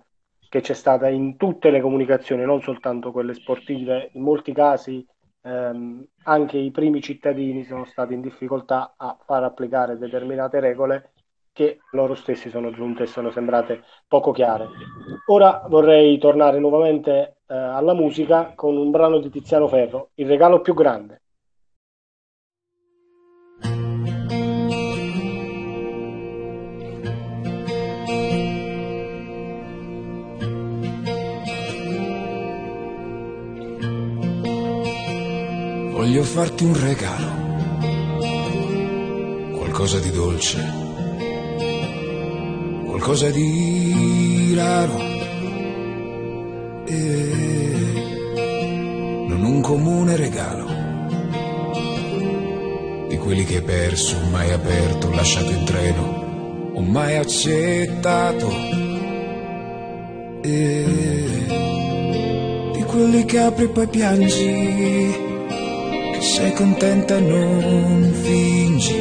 che 0.49 0.61
c'è 0.61 0.73
stata 0.73 1.07
in 1.09 1.37
tutte 1.37 1.69
le 1.69 1.81
comunicazioni, 1.81 2.43
non 2.45 2.61
soltanto 2.61 3.11
quelle 3.11 3.33
sportive. 3.35 4.09
In 4.13 4.21
molti 4.23 4.51
casi 4.53 5.05
ehm, 5.41 6.03
anche 6.23 6.57
i 6.57 6.71
primi 6.71 7.01
cittadini 7.01 7.63
sono 7.63 7.85
stati 7.85 8.13
in 8.13 8.21
difficoltà 8.21 8.95
a 8.97 9.15
far 9.23 9.43
applicare 9.43 9.97
determinate 9.97 10.59
regole 10.59 11.11
che 11.55 11.79
loro 11.91 12.15
stessi 12.15 12.49
sono 12.49 12.69
giunte 12.69 13.03
e 13.03 13.07
sono 13.07 13.31
sembrate 13.31 13.83
poco 14.09 14.33
chiare. 14.33 14.67
Ora 15.27 15.63
vorrei 15.69 16.17
tornare 16.17 16.59
nuovamente 16.59 17.37
eh, 17.47 17.55
alla 17.55 17.93
musica 17.93 18.51
con 18.55 18.75
un 18.75 18.91
brano 18.91 19.19
di 19.19 19.29
Tiziano 19.29 19.69
Ferro, 19.69 20.09
Il 20.15 20.27
regalo 20.27 20.59
più 20.59 20.73
grande. 20.73 21.21
Voglio 35.93 36.23
farti 36.23 36.65
un 36.65 36.79
regalo, 36.79 37.31
qualcosa 39.57 39.99
di 39.99 40.11
dolce, 40.11 40.84
qualcosa 43.05 43.29
di 43.29 44.53
raro. 44.55 44.99
E 46.87 47.29
non 49.27 49.43
un 49.43 49.61
comune 49.61 50.15
regalo, 50.15 50.65
di 53.07 53.15
quelli 53.17 53.43
che 53.45 53.57
hai 53.57 53.61
perso, 53.61 54.17
mai 54.31 54.51
aperto, 54.51 55.11
lasciato 55.11 55.51
in 55.51 55.65
treno, 55.65 56.71
o 56.73 56.81
mai 56.81 57.17
accettato. 57.17 58.51
E 60.41 60.85
di 62.73 62.83
quelli 62.85 63.23
che 63.25 63.39
apri 63.39 63.65
e 63.65 63.69
poi 63.69 63.87
piangi 63.87 65.13
sei 66.21 66.53
contenta 66.53 67.19
non 67.19 68.11
fingi 68.23 68.95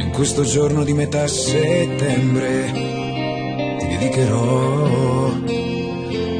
in 0.00 0.10
questo 0.10 0.42
giorno 0.42 0.82
di 0.82 0.92
metà 0.92 1.28
settembre 1.28 2.93
dedicherò 3.96 5.32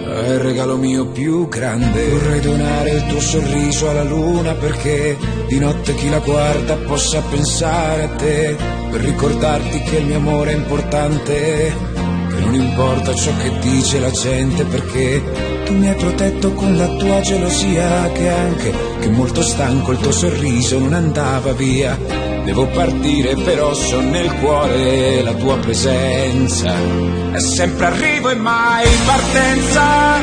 al 0.06 0.38
regalo 0.38 0.76
mio 0.76 1.06
più 1.06 1.48
grande. 1.48 2.08
Vorrei 2.08 2.40
donare 2.40 2.90
il 2.90 3.06
tuo 3.06 3.20
sorriso 3.20 3.88
alla 3.90 4.02
luna 4.02 4.54
perché 4.54 5.16
di 5.48 5.58
notte 5.58 5.94
chi 5.94 6.08
la 6.08 6.18
guarda 6.18 6.76
possa 6.76 7.20
pensare 7.22 8.04
a 8.04 8.08
te 8.08 8.56
per 8.90 9.00
ricordarti 9.00 9.80
che 9.82 9.96
il 9.96 10.06
mio 10.06 10.16
amore 10.16 10.52
è 10.52 10.56
importante 10.56 11.72
che 12.28 12.40
non 12.40 12.54
importa 12.54 13.14
ciò 13.14 13.30
che 13.36 13.58
dice 13.60 14.00
la 14.00 14.10
gente 14.10 14.64
perché 14.64 15.22
tu 15.64 15.74
mi 15.74 15.88
hai 15.88 15.96
protetto 15.96 16.52
con 16.52 16.76
la 16.76 16.88
tua 16.96 17.20
gelosia 17.20 18.10
che 18.12 18.28
anche 18.28 18.72
che 19.00 19.08
molto 19.08 19.42
stanco 19.42 19.92
il 19.92 19.98
tuo 19.98 20.12
sorriso 20.12 20.78
non 20.78 20.92
andava 20.92 21.52
via 21.52 22.23
devo 22.44 22.66
partire 22.68 23.34
però 23.34 23.74
so 23.74 24.00
nel 24.00 24.32
cuore 24.40 25.22
la 25.22 25.32
tua 25.34 25.56
presenza. 25.58 26.74
È 27.32 27.38
sempre 27.40 27.86
arrivo 27.86 28.30
e 28.30 28.34
mai 28.34 28.86
partenza. 29.04 30.16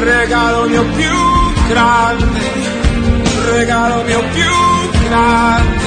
Regalo 0.00 0.68
mio 0.68 0.84
più 0.96 1.68
grande. 1.68 2.40
Regalo 3.52 4.02
mio 4.02 4.22
più 4.32 5.08
grande. 5.08 5.84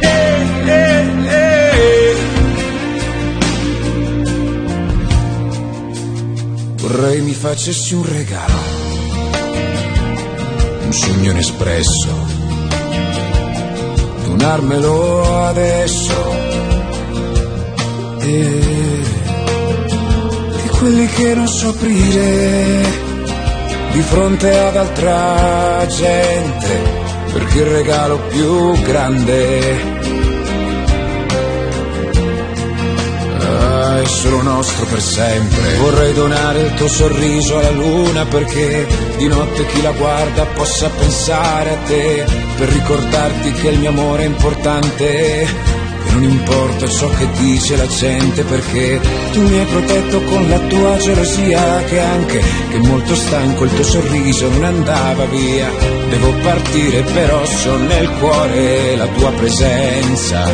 Eh, 0.00 0.46
eh, 0.64 1.06
eh. 1.28 1.56
Vorrei 6.76 7.20
mi 7.20 7.32
facessi 7.34 7.94
un 7.94 8.04
regalo, 8.08 8.60
un 10.84 10.92
sogno 10.92 11.32
inespresso, 11.32 12.35
donarmelo 14.46 15.46
adesso. 15.46 16.34
E 18.20 18.60
di 20.62 20.68
quelli 20.78 21.06
che 21.08 21.34
non 21.34 21.48
so 21.48 21.70
aprire 21.70 23.04
di 23.90 24.00
fronte 24.02 24.58
ad 24.58 24.76
altra 24.76 25.86
gente, 25.88 26.80
perché 27.32 27.58
il 27.58 27.66
regalo 27.66 28.18
più 28.28 28.72
grande 28.82 29.95
solo 34.26 34.42
nostro 34.42 34.86
per 34.86 35.00
sempre. 35.00 35.76
Vorrei 35.76 36.12
donare 36.12 36.62
il 36.62 36.74
tuo 36.74 36.88
sorriso 36.88 37.58
alla 37.58 37.70
luna 37.70 38.24
perché 38.24 38.86
di 39.16 39.28
notte 39.28 39.66
chi 39.66 39.80
la 39.82 39.92
guarda 39.92 40.44
possa 40.46 40.88
pensare 40.90 41.70
a 41.70 41.76
te, 41.86 42.24
per 42.56 42.68
ricordarti 42.68 43.52
che 43.52 43.68
il 43.68 43.78
mio 43.78 43.90
amore 43.90 44.24
è 44.24 44.26
importante. 44.26 45.40
E 45.40 45.46
non 46.12 46.24
importa 46.24 46.88
ciò 46.88 47.08
che 47.10 47.28
dice 47.38 47.76
la 47.76 47.86
gente 47.86 48.42
perché 48.42 49.00
tu 49.32 49.42
mi 49.42 49.58
hai 49.58 49.66
protetto 49.66 50.20
con 50.22 50.48
la 50.48 50.58
tua 50.60 50.96
gelosia 50.96 51.84
che 51.84 52.00
anche 52.00 52.42
che 52.70 52.78
molto 52.78 53.14
stanco 53.14 53.64
il 53.64 53.74
tuo 53.74 53.84
sorriso 53.84 54.48
non 54.48 54.64
andava 54.64 55.24
via. 55.26 55.95
Devo 56.08 56.32
partire 56.42 57.02
però 57.02 57.44
so 57.44 57.76
nel 57.76 58.08
cuore 58.18 58.96
la 58.96 59.06
tua 59.06 59.32
presenza. 59.32 60.44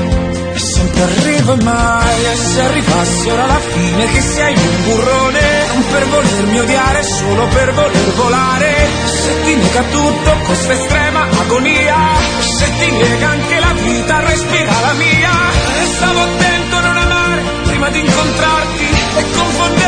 E 0.55 0.59
sempre 0.59 1.03
arrivo 1.03 1.53
e 1.53 1.63
mai 1.63 2.25
e 2.25 2.37
se 2.37 2.61
arrivasse 2.61 3.31
ora 3.31 3.47
la 3.47 3.59
fine 3.59 4.07
che 4.13 4.21
sei 4.21 4.55
un 4.55 4.85
burrone 4.85 5.67
non 5.73 5.85
per 5.91 6.07
volermi 6.09 6.61
odiare 6.61 7.03
solo 7.03 7.47
per 7.49 7.73
voler 7.73 8.13
volare. 8.17 8.75
Se 9.05 9.43
ti 9.45 9.55
nega 9.55 9.83
tutto 9.83 10.31
questa 10.47 10.73
estrema 10.73 11.29
agonia. 11.41 11.97
Se 12.41 12.65
ti 12.79 12.91
nega 12.91 13.29
anche 13.29 13.61
la 13.61 13.73
vita 13.73 14.21
respira 14.25 14.81
la 14.81 14.93
mia. 14.95 15.33
E 15.81 15.87
stavo 15.87 16.21
attento 16.21 16.77
a 16.77 16.81
non 16.81 16.97
amare 16.97 17.43
prima 17.65 17.89
di 17.91 18.01
incontrarti 18.01 18.85
e 19.17 19.23
confondevo 19.37 19.82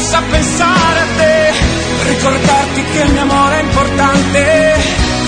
possa 0.00 0.22
pensare 0.30 1.00
a 1.00 1.06
te 1.18 1.52
ricordarti 2.08 2.84
che 2.84 3.00
il 3.02 3.12
mio 3.12 3.20
amore 3.20 3.60
è 3.60 3.62
importante 3.62 4.74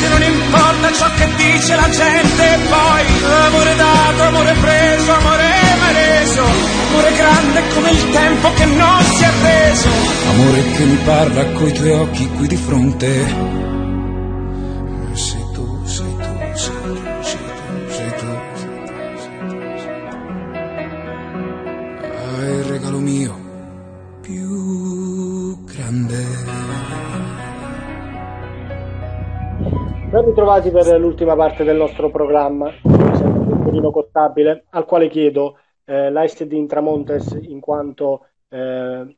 che 0.00 0.08
non 0.08 0.22
importa 0.22 0.92
ciò 0.92 1.10
che 1.14 1.28
dice 1.36 1.76
la 1.76 1.90
gente 1.90 2.58
poi 2.70 3.02
amore 3.48 3.76
dato 3.76 4.22
amore 4.22 4.54
preso 4.62 5.12
amore 5.12 5.44
mai 5.78 5.92
reso 5.92 6.42
amore 6.88 7.12
grande 7.14 7.62
come 7.74 7.90
il 7.90 8.10
tempo 8.12 8.52
che 8.54 8.64
non 8.64 9.04
si 9.04 9.22
è 9.22 9.30
reso 9.42 9.88
amore 10.30 10.62
che 10.72 10.84
mi 10.84 10.96
parla 11.04 11.44
coi 11.52 11.72
tuoi 11.72 11.90
occhi 11.90 12.26
qui 12.28 12.46
di 12.46 12.56
fronte. 12.56 13.60
Sei 15.12 15.44
tu, 15.52 15.82
Ben 30.12 30.26
ritrovati 30.26 30.70
per 30.70 31.00
l'ultima 31.00 31.34
parte 31.34 31.64
del 31.64 31.78
nostro 31.78 32.10
programma, 32.10 32.70
sempre 33.14 33.62
Torino 33.64 33.90
Cottabile, 33.90 34.66
al 34.68 34.84
quale 34.84 35.08
chiedo 35.08 35.56
eh, 35.86 36.10
l'ASD 36.10 36.52
Intramontes 36.52 37.38
in 37.40 37.60
quanto 37.60 38.26
eh, 38.50 39.16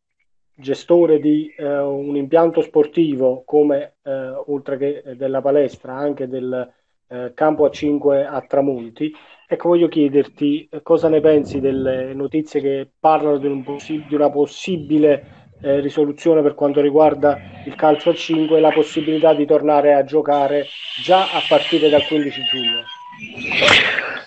gestore 0.54 1.18
di 1.18 1.52
eh, 1.58 1.78
un 1.80 2.14
impianto 2.14 2.60
sportivo 2.60 3.42
come 3.44 3.96
eh, 4.04 4.12
oltre 4.46 4.76
che 4.76 5.16
della 5.16 5.40
palestra 5.40 5.96
anche 5.96 6.28
del 6.28 6.72
eh, 7.08 7.32
campo 7.34 7.64
a 7.64 7.70
5 7.70 8.24
a 8.24 8.40
Tramonti. 8.42 9.12
Ecco, 9.48 9.70
voglio 9.70 9.88
chiederti 9.88 10.68
eh, 10.70 10.80
cosa 10.82 11.08
ne 11.08 11.20
pensi 11.20 11.58
delle 11.58 12.14
notizie 12.14 12.60
che 12.60 12.88
parlano 13.00 13.38
di, 13.38 13.48
un 13.48 13.64
possi- 13.64 14.04
di 14.06 14.14
una 14.14 14.30
possibile 14.30 15.43
eh, 15.60 15.80
risoluzione 15.80 16.42
per 16.42 16.54
quanto 16.54 16.80
riguarda 16.80 17.40
il 17.64 17.74
calcio 17.74 18.10
a 18.10 18.14
5 18.14 18.56
e 18.56 18.60
la 18.60 18.72
possibilità 18.72 19.34
di 19.34 19.46
tornare 19.46 19.94
a 19.94 20.04
giocare 20.04 20.66
già 21.02 21.22
a 21.22 21.42
partire 21.48 21.88
dal 21.88 22.04
15 22.04 22.42
giugno. 22.44 22.82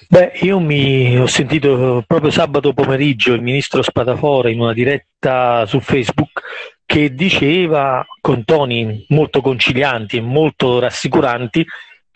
Beh, 0.09 0.31
io 0.41 0.59
mi 0.59 1.19
ho 1.19 1.27
sentito 1.27 2.03
proprio 2.07 2.31
sabato 2.31 2.73
pomeriggio 2.73 3.33
il 3.33 3.41
ministro 3.41 3.81
Spadafora 3.81 4.49
in 4.49 4.61
una 4.61 4.73
diretta 4.73 5.65
su 5.65 5.81
Facebook 5.81 6.41
che 6.85 7.13
diceva 7.13 8.05
con 8.21 8.45
toni 8.45 9.05
molto 9.09 9.41
concilianti 9.41 10.17
e 10.17 10.21
molto 10.21 10.79
rassicuranti 10.79 11.65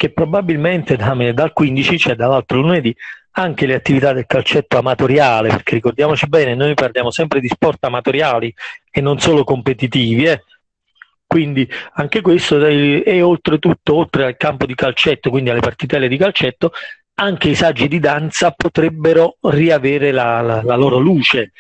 che 0.02 0.12
probabilmente 0.14 0.96
dal 0.96 1.52
15, 1.54 2.00
cioè 2.00 2.16
dall'altro 2.16 2.62
lunedì, 2.62 2.96
anche 3.34 3.66
le 3.66 3.76
attività 3.76 4.14
del 4.14 4.26
calcetto 4.26 4.78
amatoriale, 4.78 5.50
perché 5.50 5.76
ricordiamoci 5.76 6.28
bene, 6.28 6.56
noi 6.56 6.74
parliamo 6.74 7.12
sempre 7.12 7.40
di 7.40 7.48
sport 7.48 7.84
amatoriali 7.84 8.54
e 8.92 9.02
non 9.02 9.20
solo 9.20 9.44
competitivi, 9.44 10.26
eh. 10.26 10.44
quindi 11.26 11.68
anche 11.94 12.22
questo 12.22 12.64
e 12.66 13.22
oltretutto, 13.22 13.96
oltre 13.96 14.26
al 14.26 14.38
campo 14.38 14.66
di 14.66 14.76
calcetto, 14.76 15.30
quindi 15.30 15.50
alle 15.50 15.62
partitelle 15.62 16.08
di 16.10 16.18
calcetto, 16.18 16.72
anche 17.16 17.50
i 17.50 17.56
saggi 17.56 17.88
di 17.88 18.00
danza 18.00 18.52
potrebbero 18.52 19.38
riavere 19.42 20.12
la, 20.12 20.42
la, 20.42 20.62
la 20.64 20.76
loro 20.76 20.98
luce. 20.98 21.52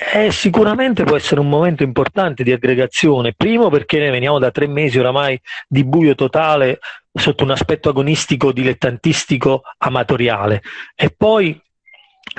Eh, 0.00 0.30
sicuramente 0.30 1.02
può 1.02 1.16
essere 1.16 1.40
un 1.40 1.48
momento 1.48 1.82
importante 1.82 2.44
di 2.44 2.52
aggregazione, 2.52 3.34
primo 3.36 3.68
perché 3.68 3.98
ne 3.98 4.10
veniamo 4.10 4.38
da 4.38 4.52
tre 4.52 4.68
mesi 4.68 4.96
oramai 5.00 5.40
di 5.66 5.84
buio 5.84 6.14
totale 6.14 6.78
sotto 7.18 7.44
un 7.44 7.50
aspetto 7.50 7.88
agonistico 7.88 8.52
dilettantistico 8.52 9.62
amatoriale 9.78 10.62
e 10.94 11.10
poi 11.16 11.60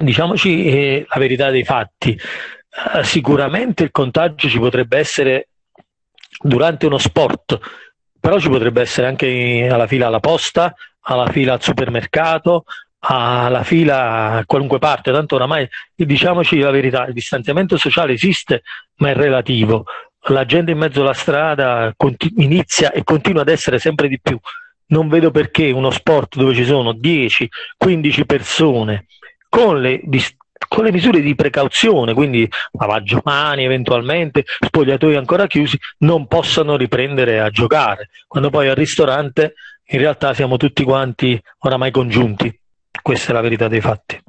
diciamoci 0.01 0.65
eh, 0.65 1.05
la 1.07 1.19
verità 1.19 1.49
dei 1.49 1.63
fatti, 1.63 2.11
eh, 2.11 3.03
sicuramente 3.03 3.83
il 3.83 3.91
contagio 3.91 4.47
ci 4.47 4.59
potrebbe 4.59 4.97
essere 4.97 5.49
durante 6.41 6.85
uno 6.85 6.97
sport, 6.97 7.59
però 8.19 8.39
ci 8.39 8.49
potrebbe 8.49 8.81
essere 8.81 9.07
anche 9.07 9.67
alla 9.69 9.87
fila 9.87 10.07
alla 10.07 10.19
posta, 10.19 10.73
alla 11.01 11.27
fila 11.27 11.53
al 11.53 11.61
supermercato, 11.61 12.65
alla 12.99 13.63
fila 13.63 14.31
a 14.33 14.45
qualunque 14.45 14.79
parte, 14.79 15.11
tanto 15.11 15.35
oramai 15.35 15.67
diciamoci 15.95 16.59
la 16.59 16.71
verità, 16.71 17.05
il 17.05 17.13
distanziamento 17.13 17.77
sociale 17.77 18.13
esiste, 18.13 18.63
ma 18.97 19.09
è 19.09 19.13
relativo. 19.13 19.85
La 20.27 20.45
gente 20.45 20.71
in 20.71 20.77
mezzo 20.77 21.01
alla 21.01 21.13
strada 21.13 21.93
inizia 22.35 22.91
e 22.91 23.03
continua 23.03 23.41
ad 23.41 23.49
essere 23.49 23.79
sempre 23.79 24.09
di 24.09 24.19
più. 24.21 24.37
Non 24.89 25.07
vedo 25.07 25.31
perché 25.31 25.71
uno 25.71 25.89
sport 25.89 26.35
dove 26.35 26.53
ci 26.53 26.65
sono 26.65 26.93
10-15 26.93 28.25
persone 28.25 29.05
con 29.47 29.81
le, 29.81 30.01
con 30.67 30.83
le 30.83 30.91
misure 30.91 31.21
di 31.21 31.35
precauzione, 31.35 32.13
quindi 32.13 32.47
lavaggio 32.71 33.21
mani 33.23 33.65
eventualmente, 33.65 34.45
spogliatoi 34.59 35.15
ancora 35.15 35.47
chiusi, 35.47 35.77
non 35.99 36.27
possano 36.27 36.77
riprendere 36.77 37.39
a 37.39 37.49
giocare, 37.49 38.09
quando 38.27 38.49
poi 38.49 38.67
al 38.67 38.75
ristorante 38.75 39.53
in 39.91 39.99
realtà 39.99 40.33
siamo 40.33 40.57
tutti 40.57 40.83
quanti 40.83 41.41
oramai 41.59 41.91
congiunti. 41.91 42.57
Questa 43.01 43.31
è 43.31 43.33
la 43.33 43.41
verità 43.41 43.67
dei 43.67 43.81
fatti. 43.81 44.21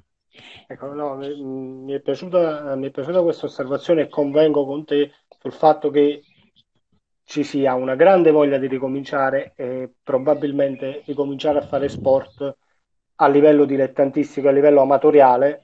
Ecco, 0.66 0.94
no, 0.94 1.16
mi, 1.16 1.92
è 1.92 2.00
piaciuta, 2.00 2.76
mi 2.76 2.86
è 2.86 2.90
piaciuta 2.90 3.22
questa 3.22 3.46
osservazione 3.46 4.02
e 4.02 4.08
convengo 4.08 4.64
con 4.64 4.84
te 4.84 5.10
sul 5.40 5.52
fatto 5.52 5.90
che 5.90 6.22
ci 7.30 7.44
sia 7.44 7.74
una 7.74 7.94
grande 7.94 8.32
voglia 8.32 8.58
di 8.58 8.66
ricominciare 8.66 9.52
e 9.54 9.88
probabilmente 10.02 11.04
ricominciare 11.06 11.58
a 11.58 11.64
fare 11.64 11.88
sport 11.88 12.56
a 13.14 13.28
livello 13.28 13.66
dilettantistico, 13.66 14.48
a 14.48 14.50
livello 14.50 14.80
amatoriale, 14.80 15.62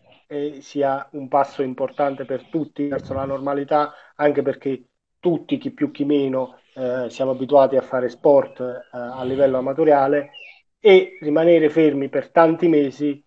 sia 0.61 1.09
un 1.13 1.27
passo 1.27 1.63
importante 1.63 2.25
per 2.25 2.45
tutti 2.45 2.87
verso 2.87 3.15
la 3.15 3.25
normalità, 3.25 3.93
anche 4.15 4.43
perché 4.43 4.85
tutti, 5.19 5.59
chi 5.59 5.73
più 5.73 5.91
chi 5.91 6.05
meno, 6.05 6.61
eh, 6.75 7.11
siamo 7.11 7.33
abituati 7.33 7.75
a 7.75 7.83
fare 7.83 8.11
sport 8.11 8.61
eh, 8.61 8.87
a 8.93 9.25
livello 9.25 9.59
amatoriale 9.59 10.31
e 10.79 11.19
rimanere 11.21 11.69
fermi 11.69 12.09
per 12.09 12.31
tanti 12.31 12.69
mesi 12.69 13.21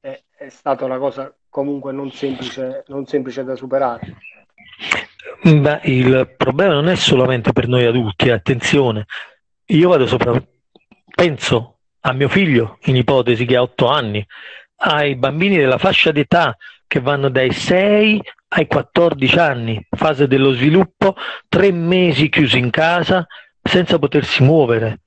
è, 0.00 0.22
è 0.36 0.48
stata 0.50 0.84
una 0.84 0.98
cosa 0.98 1.34
comunque 1.48 1.92
non 1.92 2.10
semplice, 2.10 2.84
non 2.88 3.06
semplice 3.06 3.42
da 3.42 3.56
superare. 3.56 4.18
Beh, 5.42 5.80
il 5.84 6.34
problema 6.36 6.74
non 6.74 6.88
è 6.88 6.96
solamente 6.96 7.52
per 7.52 7.68
noi 7.68 7.84
adulti, 7.84 8.30
attenzione, 8.30 9.04
io 9.66 9.88
vado 9.88 10.06
sopra, 10.06 10.42
penso 11.14 11.78
a 12.00 12.12
mio 12.12 12.28
figlio, 12.28 12.78
in 12.84 12.96
ipotesi 12.96 13.44
che 13.44 13.56
ha 13.56 13.62
8 13.62 13.86
anni, 13.86 14.26
ai 14.78 15.16
bambini 15.16 15.56
della 15.56 15.78
fascia 15.78 16.10
d'età 16.10 16.56
che 16.86 17.00
vanno 17.00 17.28
dai 17.28 17.52
6 17.52 18.20
ai 18.48 18.66
14 18.66 19.38
anni, 19.38 19.86
fase 19.90 20.26
dello 20.26 20.52
sviluppo, 20.52 21.16
tre 21.48 21.72
mesi 21.72 22.28
chiusi 22.28 22.58
in 22.58 22.70
casa 22.70 23.26
senza 23.62 23.98
potersi 23.98 24.42
muovere. 24.42 25.00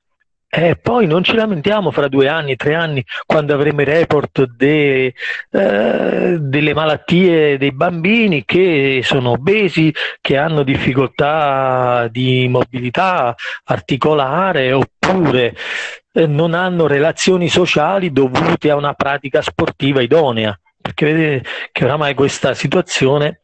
E 0.51 0.75
poi 0.77 1.05
non 1.05 1.23
ci 1.23 1.35
lamentiamo 1.35 1.91
fra 1.91 2.07
due 2.07 2.27
anni, 2.27 2.55
tre 2.55 2.73
anni, 2.73 3.05
quando 3.27 3.53
avremo 3.53 3.81
i 3.81 3.85
report 3.85 4.45
de, 4.45 5.13
eh, 5.51 6.37
delle 6.39 6.73
malattie 6.73 7.59
dei 7.59 7.71
bambini 7.71 8.43
che 8.45 9.01
sono 9.03 9.31
obesi, 9.31 9.93
che 10.19 10.37
hanno 10.37 10.63
difficoltà 10.63 12.07
di 12.09 12.47
mobilità 12.49 13.35
articolare 13.65 14.71
oppure 14.71 15.55
eh, 16.13 16.25
non 16.25 16.55
hanno 16.55 16.87
relazioni 16.87 17.47
sociali 17.47 18.11
dovute 18.11 18.71
a 18.71 18.75
una 18.75 18.93
pratica 18.93 19.43
sportiva 19.43 20.01
idonea. 20.01 20.59
Perché 20.81 21.05
vedete 21.05 21.49
che 21.71 21.85
oramai 21.85 22.15
questa 22.15 22.55
situazione 22.55 23.41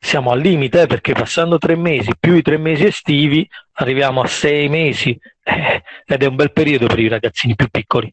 siamo 0.00 0.30
al 0.30 0.40
limite 0.40 0.82
eh, 0.82 0.86
perché 0.86 1.12
passando 1.12 1.58
tre 1.58 1.76
mesi 1.76 2.12
più 2.18 2.34
i 2.34 2.42
tre 2.42 2.56
mesi 2.56 2.86
estivi 2.86 3.46
arriviamo 3.74 4.22
a 4.22 4.26
sei 4.26 4.68
mesi 4.68 5.18
eh, 5.46 5.82
ed 6.04 6.22
è 6.22 6.26
un 6.26 6.34
bel 6.34 6.52
periodo 6.52 6.86
per 6.86 6.98
i 6.98 7.08
ragazzini 7.08 7.54
più 7.54 7.68
piccoli. 7.68 8.12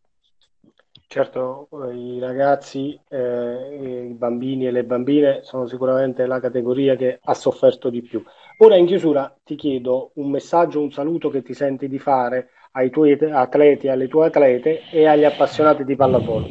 Certo, 1.08 1.68
i 1.94 2.20
ragazzi, 2.20 3.00
eh, 3.10 4.08
i 4.10 4.14
bambini 4.14 4.66
e 4.66 4.72
le 4.72 4.84
bambine 4.84 5.42
sono 5.44 5.68
sicuramente 5.68 6.26
la 6.26 6.40
categoria 6.40 6.96
che 6.96 7.20
ha 7.22 7.34
sofferto 7.34 7.90
di 7.90 8.02
più. 8.02 8.24
Ora 8.58 8.78
in 8.78 8.88
chiusura 8.88 9.36
ti 9.44 9.56
chiedo 9.56 10.12
un 10.16 10.32
messaggio, 10.32 10.82
un 10.82 10.92
saluto 10.92 11.30
che 11.30 11.44
ti 11.44 11.54
senti 11.54 11.88
di 11.88 12.00
fare 12.00 12.50
ai 12.72 12.90
tuoi 12.90 13.14
atleti, 13.14 13.90
alle 13.90 14.08
tue 14.08 14.26
atlete 14.26 14.90
e 14.92 15.06
agli 15.06 15.24
appassionati 15.24 15.84
di 15.84 15.96
pallavolo. 15.96 16.48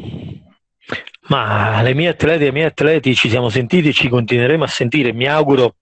Ma 1.29 1.81
le 1.83 1.95
mie 1.95 2.09
atlete 2.09 2.45
e 2.45 2.49
i 2.49 2.53
miei 2.53 2.67
atleti 2.67 3.15
ci 3.15 3.29
siamo 3.29 3.49
sentiti 3.49 3.89
e 3.89 3.93
ci 3.93 4.09
continueremo 4.09 4.63
a 4.63 4.69
sentire. 4.69 5.13
Mi 5.13 5.27
auguro 5.27 5.75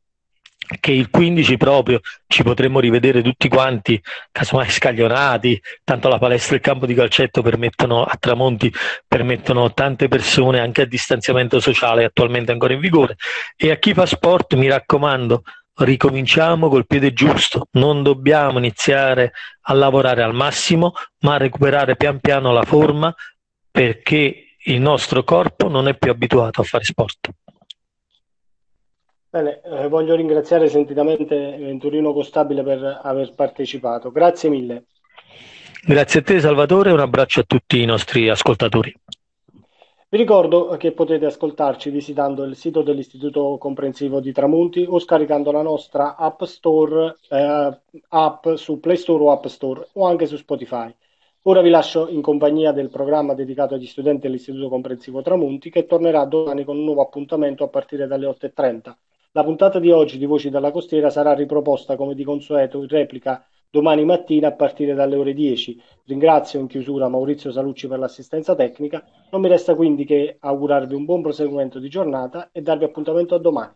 che 0.79 0.93
il 0.93 1.11
15 1.11 1.57
proprio 1.57 2.01
ci 2.27 2.43
potremmo 2.43 2.79
rivedere 2.79 3.23
tutti 3.23 3.49
quanti, 3.49 4.01
casomai 4.31 4.71
scaglionati, 4.71 5.61
tanto 5.83 6.09
la 6.09 6.19
palestra 6.19 6.55
e 6.55 6.57
il 6.59 6.63
campo 6.63 6.87
di 6.87 6.95
calcetto 6.95 7.43
permettono 7.43 8.05
a 8.05 8.17
tramonti, 8.19 8.73
permettono 9.07 9.73
tante 9.73 10.09
persone 10.09 10.61
anche 10.61 10.83
a 10.83 10.87
distanziamento 10.87 11.59
sociale 11.59 12.05
attualmente 12.05 12.53
ancora 12.53 12.75
in 12.75 12.81
vigore 12.81 13.17
e 13.57 13.71
a 13.71 13.77
chi 13.77 13.95
fa 13.95 14.07
sport 14.07 14.55
mi 14.55 14.69
raccomando 14.69 15.43
ricominciamo 15.77 16.69
col 16.69 16.87
piede 16.87 17.13
giusto, 17.13 17.69
non 17.73 18.03
dobbiamo 18.03 18.59
iniziare 18.59 19.33
a 19.63 19.73
lavorare 19.73 20.23
al 20.23 20.35
massimo 20.35 20.93
ma 21.21 21.35
a 21.35 21.39
recuperare 21.39 21.97
pian 21.97 22.21
piano 22.21 22.53
la 22.53 22.65
forma 22.65 23.15
perché 23.71 24.57
il 24.65 24.81
nostro 24.81 25.25
corpo 25.25 25.69
non 25.69 25.89
è 25.89 25.97
più 25.97 26.11
abituato 26.11 26.61
a 26.61 26.65
fare 26.65 26.85
sport. 26.85 27.31
Bene, 29.33 29.61
eh, 29.63 29.87
voglio 29.87 30.17
ringraziare 30.17 30.69
sentitamente 30.69 31.37
Venturino 31.57 32.13
Costabile 32.13 32.65
per 32.65 33.01
aver 33.01 33.33
partecipato. 33.33 34.11
Grazie 34.11 34.49
mille. 34.49 34.87
Grazie 35.85 36.19
a 36.19 36.23
te 36.25 36.41
Salvatore 36.41 36.91
e 36.91 36.93
un 36.93 36.99
abbraccio 36.99 37.39
a 37.39 37.45
tutti 37.47 37.81
i 37.81 37.85
nostri 37.85 38.29
ascoltatori. 38.29 38.93
Vi 40.09 40.19
ricordo 40.19 40.77
che 40.77 40.91
potete 40.91 41.27
ascoltarci 41.27 41.91
visitando 41.91 42.43
il 42.43 42.57
sito 42.57 42.83
dell'Istituto 42.83 43.57
Comprensivo 43.57 44.19
di 44.19 44.33
Tramonti 44.33 44.85
o 44.89 44.99
scaricando 44.99 45.53
la 45.53 45.63
nostra 45.63 46.17
App 46.17 46.43
Store, 46.43 47.15
eh, 47.29 47.79
app 48.09 48.55
su 48.55 48.81
Play 48.81 48.97
Store 48.97 49.23
o 49.23 49.31
App 49.31 49.47
Store 49.47 49.87
o 49.93 50.07
anche 50.07 50.27
su 50.27 50.37
Spotify. 50.37 50.93
Ora 51.43 51.61
vi 51.61 51.71
lascio 51.71 52.09
in 52.09 52.21
compagnia 52.21 52.73
del 52.73 52.91
programma 52.91 53.35
dedicato 53.35 53.75
agli 53.75 53.87
studenti 53.87 54.23
dell'Istituto 54.23 54.69
Comprensivo 54.69 55.23
Tramonti 55.23 55.71
che 55.71 55.87
tornerà 55.87 56.25
domani 56.25 56.65
con 56.65 56.77
un 56.77 56.85
nuovo 56.85 57.03
appuntamento 57.03 57.63
a 57.63 57.69
partire 57.69 58.09
dalle 58.09 58.27
8.30. 58.27 58.93
La 59.33 59.45
puntata 59.45 59.79
di 59.79 59.93
oggi 59.93 60.19
di 60.19 60.25
Voci 60.25 60.51
dalla 60.51 60.73
Costiera 60.73 61.09
sarà 61.09 61.35
riproposta 61.35 61.95
come 61.95 62.17
di 62.17 62.25
consueto 62.25 62.79
in 62.79 62.89
replica 62.89 63.47
domani 63.71 64.05
mattina 64.05 64.49
a 64.49 64.53
partire 64.57 64.93
dalle 64.93 65.15
ore 65.15 65.35
10. 65.35 65.81
Ringrazio 66.07 66.59
in 66.59 66.67
chiusura 66.67 67.09
Maurizio 67.09 67.53
Salucci 67.53 67.87
per 67.87 68.01
l'assistenza 68.01 68.57
tecnica. 68.57 69.05
Non 69.31 69.41
mi 69.41 69.49
resta 69.49 69.77
quindi 69.77 70.05
che 70.05 70.37
augurarvi 70.41 70.95
un 70.95 71.05
buon 71.05 71.23
proseguimento 71.23 71.79
di 71.79 71.89
giornata 71.89 72.51
e 72.51 72.61
darvi 72.61 72.83
appuntamento 72.83 73.37
a 73.37 73.39
domani. 73.39 73.73